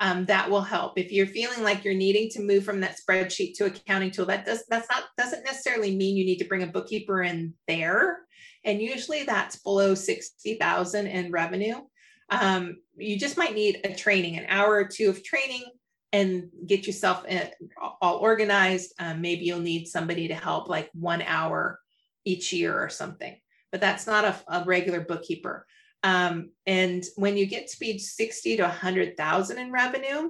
um, 0.00 0.24
that 0.26 0.50
will 0.50 0.60
help 0.60 0.98
if 0.98 1.10
you're 1.12 1.26
feeling 1.26 1.62
like 1.62 1.84
you're 1.84 1.94
needing 1.94 2.28
to 2.30 2.42
move 2.42 2.64
from 2.64 2.80
that 2.80 2.96
spreadsheet 2.98 3.54
to 3.54 3.66
accounting 3.66 4.10
tool 4.10 4.26
that 4.26 4.44
does 4.44 4.64
that's 4.68 4.88
not 4.90 5.04
doesn't 5.16 5.44
necessarily 5.44 5.96
mean 5.96 6.16
you 6.16 6.24
need 6.24 6.38
to 6.38 6.48
bring 6.48 6.62
a 6.62 6.66
bookkeeper 6.66 7.22
in 7.22 7.54
there 7.68 8.18
and 8.64 8.80
usually 8.80 9.24
that's 9.24 9.56
below 9.56 9.94
60,000 9.94 11.06
in 11.06 11.30
revenue 11.30 11.76
um, 12.30 12.78
you 12.96 13.18
just 13.18 13.36
might 13.36 13.54
need 13.54 13.80
a 13.84 13.94
training, 13.94 14.38
an 14.38 14.46
hour 14.48 14.74
or 14.74 14.84
two 14.84 15.10
of 15.10 15.22
training 15.22 15.64
and 16.12 16.48
get 16.66 16.86
yourself 16.86 17.24
in, 17.26 17.48
all 18.00 18.16
organized. 18.18 18.94
Um, 18.98 19.20
maybe 19.20 19.44
you'll 19.44 19.60
need 19.60 19.86
somebody 19.86 20.28
to 20.28 20.34
help 20.34 20.68
like 20.68 20.90
one 20.94 21.22
hour 21.22 21.80
each 22.24 22.52
year 22.52 22.78
or 22.78 22.88
something, 22.88 23.36
but 23.72 23.80
that's 23.80 24.06
not 24.06 24.24
a, 24.24 24.36
a 24.48 24.64
regular 24.64 25.00
bookkeeper. 25.00 25.66
Um, 26.04 26.50
and 26.66 27.02
when 27.16 27.38
you 27.38 27.46
get 27.46 27.66
to 27.68 27.80
be 27.80 27.98
60 27.98 28.58
to 28.58 28.62
100,000 28.62 29.58
in 29.58 29.72
revenue, 29.72 30.28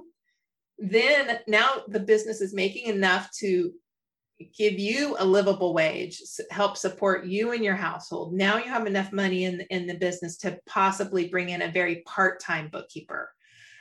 then 0.79 1.39
now 1.47 1.83
the 1.89 1.99
business 1.99 2.39
is 2.39 2.53
making 2.53 2.87
enough 2.87 3.29
to 3.39 3.73
give 4.57 4.79
you 4.79 5.17
a 5.19 5.25
livable 5.25 5.73
wage, 5.73 6.21
help 6.49 6.77
support 6.77 7.25
you 7.25 7.51
and 7.51 7.63
your 7.63 7.75
household. 7.75 8.33
Now 8.33 8.57
you 8.57 8.65
have 8.65 8.87
enough 8.87 9.11
money 9.11 9.43
in, 9.43 9.61
in 9.69 9.85
the 9.85 9.95
business 9.95 10.37
to 10.39 10.57
possibly 10.65 11.27
bring 11.27 11.49
in 11.49 11.61
a 11.61 11.71
very 11.71 12.03
part 12.05 12.39
time 12.41 12.69
bookkeeper. 12.71 13.31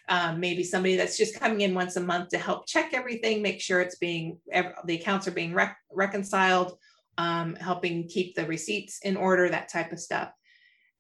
Um, 0.09 0.39
maybe 0.41 0.65
somebody 0.65 0.97
that's 0.97 1.17
just 1.17 1.39
coming 1.41 1.63
in 1.63 1.75
once 1.75 1.97
a 1.97 2.01
month 2.01 2.31
to 2.31 2.39
help 2.39 2.67
check 2.67 2.93
everything, 2.93 3.41
make 3.41 3.61
sure 3.61 3.81
it's 3.81 3.97
being, 3.97 4.39
the 4.85 4.97
accounts 4.97 5.29
are 5.29 5.33
being 5.33 5.55
rec- 5.55 5.79
reconciled, 5.93 6.77
um, 7.19 7.55
helping 7.55 8.09
keep 8.09 8.35
the 8.35 8.47
receipts 8.47 8.99
in 9.03 9.17
order, 9.17 9.49
that 9.49 9.71
type 9.71 9.93
of 9.93 10.01
stuff. 10.01 10.31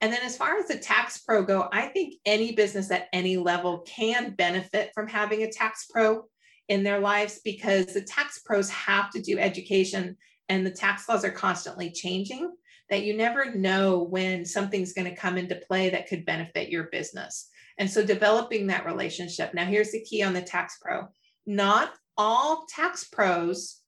And 0.04 0.12
then 0.12 0.20
as 0.22 0.36
far 0.36 0.58
as 0.58 0.68
the 0.68 0.76
tax 0.76 1.16
pro 1.16 1.42
go, 1.42 1.66
I 1.72 1.86
think 1.86 2.16
any 2.26 2.52
business 2.52 2.90
at 2.90 3.08
any 3.14 3.38
level 3.38 3.78
can 3.86 4.34
benefit 4.34 4.90
from 4.92 5.08
having 5.08 5.44
a 5.44 5.50
tax 5.50 5.86
pro 5.90 6.26
in 6.68 6.82
their 6.82 7.00
lives 7.00 7.40
because 7.42 7.86
the 7.86 8.02
tax 8.02 8.40
pros 8.44 8.68
have 8.68 9.10
to 9.12 9.22
do 9.22 9.38
education 9.38 10.18
and 10.50 10.66
the 10.66 10.70
tax 10.70 11.08
laws 11.08 11.24
are 11.24 11.30
constantly 11.30 11.90
changing 11.90 12.52
that 12.90 13.04
you 13.04 13.16
never 13.16 13.54
know 13.54 14.02
when 14.02 14.44
something's 14.44 14.92
going 14.92 15.08
to 15.08 15.16
come 15.16 15.38
into 15.38 15.56
play 15.66 15.88
that 15.88 16.06
could 16.06 16.26
benefit 16.26 16.68
your 16.68 16.90
business. 16.92 17.48
And 17.78 17.90
so 17.90 18.04
developing 18.04 18.66
that 18.66 18.84
relationship. 18.84 19.54
Now, 19.54 19.64
here's 19.64 19.92
the 19.92 20.04
key 20.04 20.22
on 20.22 20.34
the 20.34 20.42
tax 20.42 20.76
pro 20.82 21.08
not 21.46 21.94
all 22.18 22.66
tax 22.68 23.04
pros 23.04 23.80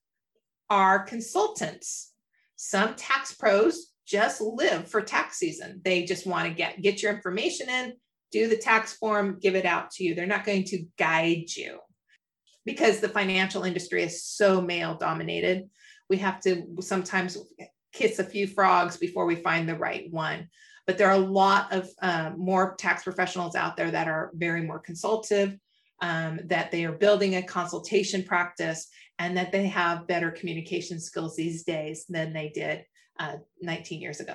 are 0.70 1.04
consultants. 1.04 2.14
Some 2.56 2.94
tax 2.94 3.34
pros 3.34 3.92
just 4.06 4.40
live 4.40 4.88
for 4.88 5.00
tax 5.02 5.38
season. 5.38 5.80
They 5.84 6.04
just 6.04 6.26
want 6.26 6.48
to 6.48 6.54
get, 6.54 6.80
get 6.80 7.02
your 7.02 7.12
information 7.12 7.68
in, 7.68 7.94
do 8.30 8.48
the 8.48 8.56
tax 8.56 8.94
form, 8.94 9.38
give 9.40 9.56
it 9.56 9.66
out 9.66 9.90
to 9.92 10.04
you. 10.04 10.14
They're 10.14 10.26
not 10.26 10.44
going 10.44 10.64
to 10.64 10.84
guide 10.96 11.54
you 11.54 11.80
because 12.64 13.00
the 13.00 13.08
financial 13.08 13.64
industry 13.64 14.02
is 14.02 14.24
so 14.24 14.60
male 14.60 14.94
dominated. 14.94 15.68
We 16.08 16.18
have 16.18 16.40
to 16.42 16.64
sometimes 16.80 17.36
kiss 17.92 18.18
a 18.18 18.24
few 18.24 18.46
frogs 18.46 18.96
before 18.96 19.26
we 19.26 19.36
find 19.36 19.68
the 19.68 19.74
right 19.74 20.06
one. 20.10 20.48
But 20.86 20.98
there 20.98 21.08
are 21.08 21.14
a 21.14 21.18
lot 21.18 21.72
of 21.72 21.88
um, 22.00 22.38
more 22.38 22.76
tax 22.76 23.02
professionals 23.02 23.56
out 23.56 23.76
there 23.76 23.90
that 23.90 24.06
are 24.06 24.30
very 24.34 24.62
more 24.62 24.78
consultative, 24.78 25.56
um, 26.00 26.38
that 26.44 26.70
they 26.70 26.84
are 26.84 26.92
building 26.92 27.34
a 27.34 27.42
consultation 27.42 28.22
practice, 28.22 28.86
and 29.18 29.36
that 29.36 29.50
they 29.50 29.66
have 29.66 30.06
better 30.06 30.30
communication 30.30 31.00
skills 31.00 31.34
these 31.34 31.64
days 31.64 32.04
than 32.08 32.32
they 32.32 32.50
did 32.50 32.84
uh, 33.18 33.36
19 33.60 34.00
years 34.00 34.20
ago. 34.20 34.34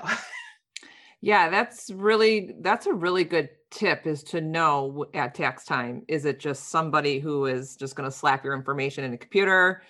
yeah, 1.21 1.49
that's 1.49 1.89
really 1.91 2.55
that's 2.61 2.85
a 2.87 2.93
really 2.93 3.23
good 3.23 3.49
tip 3.71 4.05
is 4.05 4.21
to 4.21 4.41
know 4.41 5.05
at 5.13 5.33
tax 5.33 5.63
time 5.63 6.03
is 6.07 6.25
it 6.25 6.39
just 6.39 6.69
somebody 6.69 7.19
who 7.19 7.45
is 7.45 7.75
just 7.75 7.95
going 7.95 8.09
to 8.09 8.15
slap 8.15 8.43
your 8.43 8.53
information 8.53 9.03
in 9.03 9.13
a 9.13 9.17
computer 9.17 9.81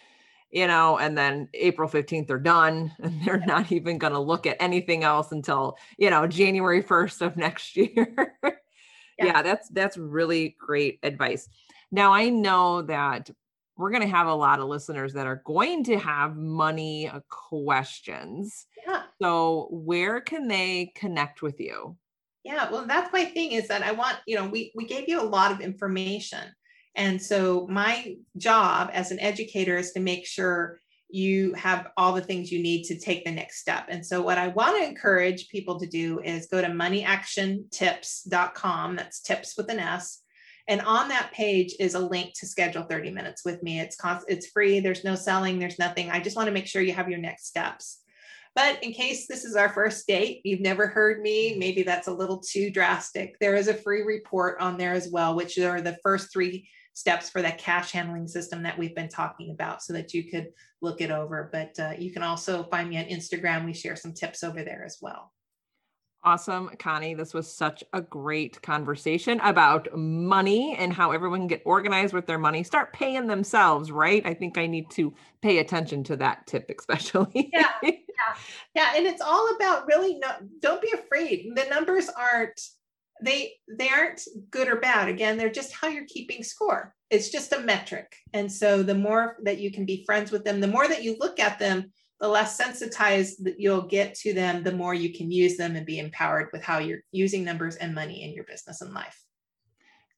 you 0.51 0.67
know 0.67 0.97
and 0.99 1.17
then 1.17 1.49
april 1.55 1.89
15th 1.89 2.27
they're 2.27 2.37
done 2.37 2.91
and 2.99 3.25
they're 3.25 3.43
not 3.45 3.71
even 3.71 3.97
going 3.97 4.13
to 4.13 4.19
look 4.19 4.45
at 4.45 4.55
anything 4.59 5.03
else 5.03 5.31
until 5.31 5.77
you 5.97 6.09
know 6.09 6.27
january 6.27 6.83
1st 6.83 7.21
of 7.25 7.37
next 7.37 7.75
year 7.75 8.35
yeah. 8.43 8.51
yeah 9.19 9.41
that's 9.41 9.67
that's 9.69 9.97
really 9.97 10.55
great 10.59 10.99
advice 11.01 11.49
now 11.91 12.13
i 12.13 12.29
know 12.29 12.83
that 12.83 13.29
we're 13.77 13.91
going 13.91 14.03
to 14.03 14.07
have 14.07 14.27
a 14.27 14.33
lot 14.33 14.59
of 14.59 14.67
listeners 14.67 15.13
that 15.13 15.27
are 15.27 15.41
going 15.45 15.83
to 15.83 15.97
have 15.97 16.35
money 16.35 17.07
uh, 17.07 17.19
questions 17.29 18.65
yeah. 18.87 19.03
so 19.21 19.67
where 19.71 20.21
can 20.21 20.47
they 20.47 20.91
connect 20.95 21.41
with 21.41 21.59
you 21.59 21.95
yeah, 22.43 22.71
well, 22.71 22.87
that's 22.87 23.13
my 23.13 23.25
thing 23.25 23.51
is 23.51 23.67
that 23.67 23.83
I 23.83 23.91
want, 23.91 24.17
you 24.25 24.35
know, 24.35 24.47
we 24.47 24.71
we 24.75 24.85
gave 24.85 25.07
you 25.07 25.21
a 25.21 25.23
lot 25.23 25.51
of 25.51 25.61
information. 25.61 26.41
And 26.95 27.21
so 27.21 27.67
my 27.69 28.15
job 28.37 28.89
as 28.93 29.11
an 29.11 29.19
educator 29.19 29.77
is 29.77 29.91
to 29.91 29.99
make 29.99 30.25
sure 30.25 30.79
you 31.09 31.53
have 31.53 31.89
all 31.97 32.13
the 32.13 32.21
things 32.21 32.51
you 32.51 32.63
need 32.63 32.85
to 32.85 32.97
take 32.97 33.25
the 33.25 33.31
next 33.31 33.59
step. 33.59 33.87
And 33.89 34.03
so 34.05 34.21
what 34.21 34.37
I 34.37 34.47
want 34.49 34.77
to 34.77 34.85
encourage 34.87 35.49
people 35.49 35.77
to 35.79 35.85
do 35.85 36.21
is 36.21 36.47
go 36.47 36.61
to 36.61 36.67
moneyactiontips.com. 36.67 38.95
That's 38.95 39.21
tips 39.21 39.57
with 39.57 39.69
an 39.69 39.79
S. 39.79 40.20
And 40.71 40.79
on 40.83 41.09
that 41.09 41.33
page 41.33 41.75
is 41.81 41.95
a 41.95 41.99
link 41.99 42.31
to 42.35 42.47
schedule 42.47 42.83
30 42.83 43.11
minutes 43.11 43.43
with 43.43 43.61
me. 43.61 43.81
It's 43.81 43.97
cost, 43.97 44.25
it's 44.29 44.47
free. 44.47 44.79
There's 44.79 45.03
no 45.03 45.15
selling. 45.15 45.59
There's 45.59 45.77
nothing. 45.77 46.09
I 46.09 46.21
just 46.21 46.37
want 46.37 46.47
to 46.47 46.53
make 46.53 46.65
sure 46.65 46.81
you 46.81 46.93
have 46.93 47.09
your 47.09 47.19
next 47.19 47.47
steps. 47.47 47.99
But 48.55 48.81
in 48.81 48.93
case 48.93 49.27
this 49.27 49.43
is 49.43 49.57
our 49.57 49.67
first 49.67 50.07
date, 50.07 50.39
you've 50.45 50.61
never 50.61 50.87
heard 50.87 51.21
me, 51.21 51.57
maybe 51.57 51.83
that's 51.83 52.07
a 52.07 52.13
little 52.13 52.37
too 52.37 52.71
drastic. 52.71 53.35
There 53.41 53.55
is 53.55 53.67
a 53.67 53.73
free 53.73 54.03
report 54.03 54.61
on 54.61 54.77
there 54.77 54.93
as 54.93 55.09
well, 55.11 55.35
which 55.35 55.57
are 55.57 55.81
the 55.81 55.97
first 56.03 56.31
three 56.31 56.69
steps 56.93 57.29
for 57.29 57.41
that 57.41 57.57
cash 57.57 57.91
handling 57.91 58.29
system 58.29 58.63
that 58.63 58.77
we've 58.77 58.95
been 58.95 59.09
talking 59.09 59.51
about 59.51 59.83
so 59.83 59.91
that 59.91 60.13
you 60.13 60.31
could 60.31 60.51
look 60.81 61.01
it 61.01 61.11
over. 61.11 61.49
But 61.51 61.77
uh, 61.79 61.95
you 61.99 62.13
can 62.13 62.23
also 62.23 62.63
find 62.63 62.87
me 62.87 62.97
on 62.97 63.05
Instagram. 63.05 63.65
We 63.65 63.73
share 63.73 63.97
some 63.97 64.13
tips 64.13 64.41
over 64.41 64.63
there 64.63 64.85
as 64.85 64.99
well. 65.01 65.33
Awesome, 66.23 66.69
Connie. 66.77 67.15
This 67.15 67.33
was 67.33 67.51
such 67.51 67.83
a 67.93 68.01
great 68.01 68.61
conversation 68.61 69.39
about 69.39 69.87
money 69.97 70.75
and 70.77 70.93
how 70.93 71.11
everyone 71.11 71.41
can 71.41 71.47
get 71.47 71.63
organized 71.65 72.13
with 72.13 72.27
their 72.27 72.37
money, 72.37 72.63
start 72.63 72.93
paying 72.93 73.25
themselves, 73.25 73.91
right? 73.91 74.23
I 74.23 74.35
think 74.35 74.55
I 74.55 74.67
need 74.67 74.91
to 74.91 75.15
pay 75.41 75.57
attention 75.57 76.03
to 76.05 76.15
that 76.17 76.45
tip, 76.45 76.71
especially. 76.79 77.49
yeah, 77.51 77.71
yeah, 77.81 77.91
yeah. 78.75 78.93
And 78.95 79.07
it's 79.07 79.21
all 79.21 79.49
about 79.55 79.87
really 79.87 80.19
no, 80.19 80.29
don't 80.59 80.81
be 80.81 80.91
afraid. 80.93 81.53
The 81.55 81.65
numbers 81.65 82.07
aren't 82.09 82.61
they 83.23 83.53
they 83.67 83.89
aren't 83.89 84.21
good 84.51 84.67
or 84.67 84.75
bad. 84.75 85.09
Again, 85.09 85.37
they're 85.37 85.49
just 85.49 85.73
how 85.73 85.87
you're 85.87 86.05
keeping 86.05 86.43
score. 86.43 86.93
It's 87.09 87.29
just 87.29 87.51
a 87.51 87.61
metric. 87.61 88.15
And 88.33 88.51
so 88.51 88.83
the 88.83 88.95
more 88.95 89.37
that 89.43 89.59
you 89.59 89.71
can 89.71 89.85
be 89.85 90.03
friends 90.05 90.31
with 90.31 90.43
them, 90.43 90.59
the 90.59 90.67
more 90.67 90.87
that 90.87 91.03
you 91.03 91.17
look 91.19 91.39
at 91.39 91.57
them, 91.57 91.91
the 92.21 92.27
less 92.27 92.55
sensitized 92.55 93.43
that 93.43 93.59
you'll 93.59 93.81
get 93.81 94.13
to 94.13 94.31
them, 94.31 94.63
the 94.63 94.71
more 94.71 94.93
you 94.93 95.11
can 95.11 95.31
use 95.31 95.57
them 95.57 95.75
and 95.75 95.87
be 95.87 95.97
empowered 95.97 96.49
with 96.53 96.61
how 96.61 96.77
you're 96.77 97.01
using 97.11 97.43
numbers 97.43 97.75
and 97.77 97.95
money 97.95 98.23
in 98.23 98.31
your 98.31 98.43
business 98.43 98.81
and 98.81 98.93
life. 98.93 99.19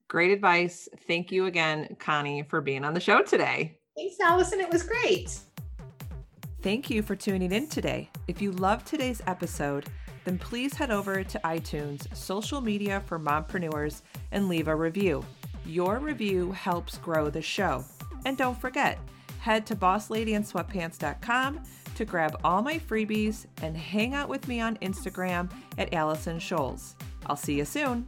Great 0.09 0.31
advice. 0.31 0.89
Thank 1.07 1.31
you 1.31 1.45
again, 1.45 1.95
Connie, 1.99 2.43
for 2.43 2.59
being 2.59 2.83
on 2.83 2.93
the 2.93 2.99
show 2.99 3.23
today. 3.23 3.79
Thanks, 3.95 4.15
Allison. 4.21 4.59
It 4.59 4.69
was 4.69 4.83
great. 4.83 5.39
Thank 6.61 6.89
you 6.89 7.01
for 7.01 7.15
tuning 7.15 7.53
in 7.53 7.67
today. 7.67 8.09
If 8.27 8.41
you 8.41 8.51
loved 8.51 8.85
today's 8.85 9.21
episode, 9.25 9.85
then 10.25 10.37
please 10.37 10.73
head 10.73 10.91
over 10.91 11.23
to 11.23 11.39
iTunes, 11.45 12.13
social 12.15 12.59
media 12.59 13.01
for 13.05 13.17
mompreneurs, 13.17 14.01
and 14.33 14.49
leave 14.49 14.67
a 14.67 14.75
review. 14.75 15.25
Your 15.65 15.99
review 15.99 16.51
helps 16.51 16.97
grow 16.97 17.29
the 17.29 17.41
show. 17.41 17.85
And 18.25 18.37
don't 18.37 18.59
forget, 18.59 18.99
head 19.39 19.65
to 19.67 19.75
bossladyandsweatpants.com 19.75 21.61
to 21.95 22.06
grab 22.06 22.39
all 22.43 22.62
my 22.62 22.79
freebies 22.79 23.45
and 23.62 23.75
hang 23.75 24.13
out 24.13 24.29
with 24.29 24.47
me 24.47 24.60
on 24.62 24.77
Instagram 24.77 25.51
at 25.77 25.93
Allison 25.93 26.38
Scholes. 26.38 26.95
I'll 27.25 27.36
see 27.36 27.56
you 27.56 27.65
soon. 27.65 28.08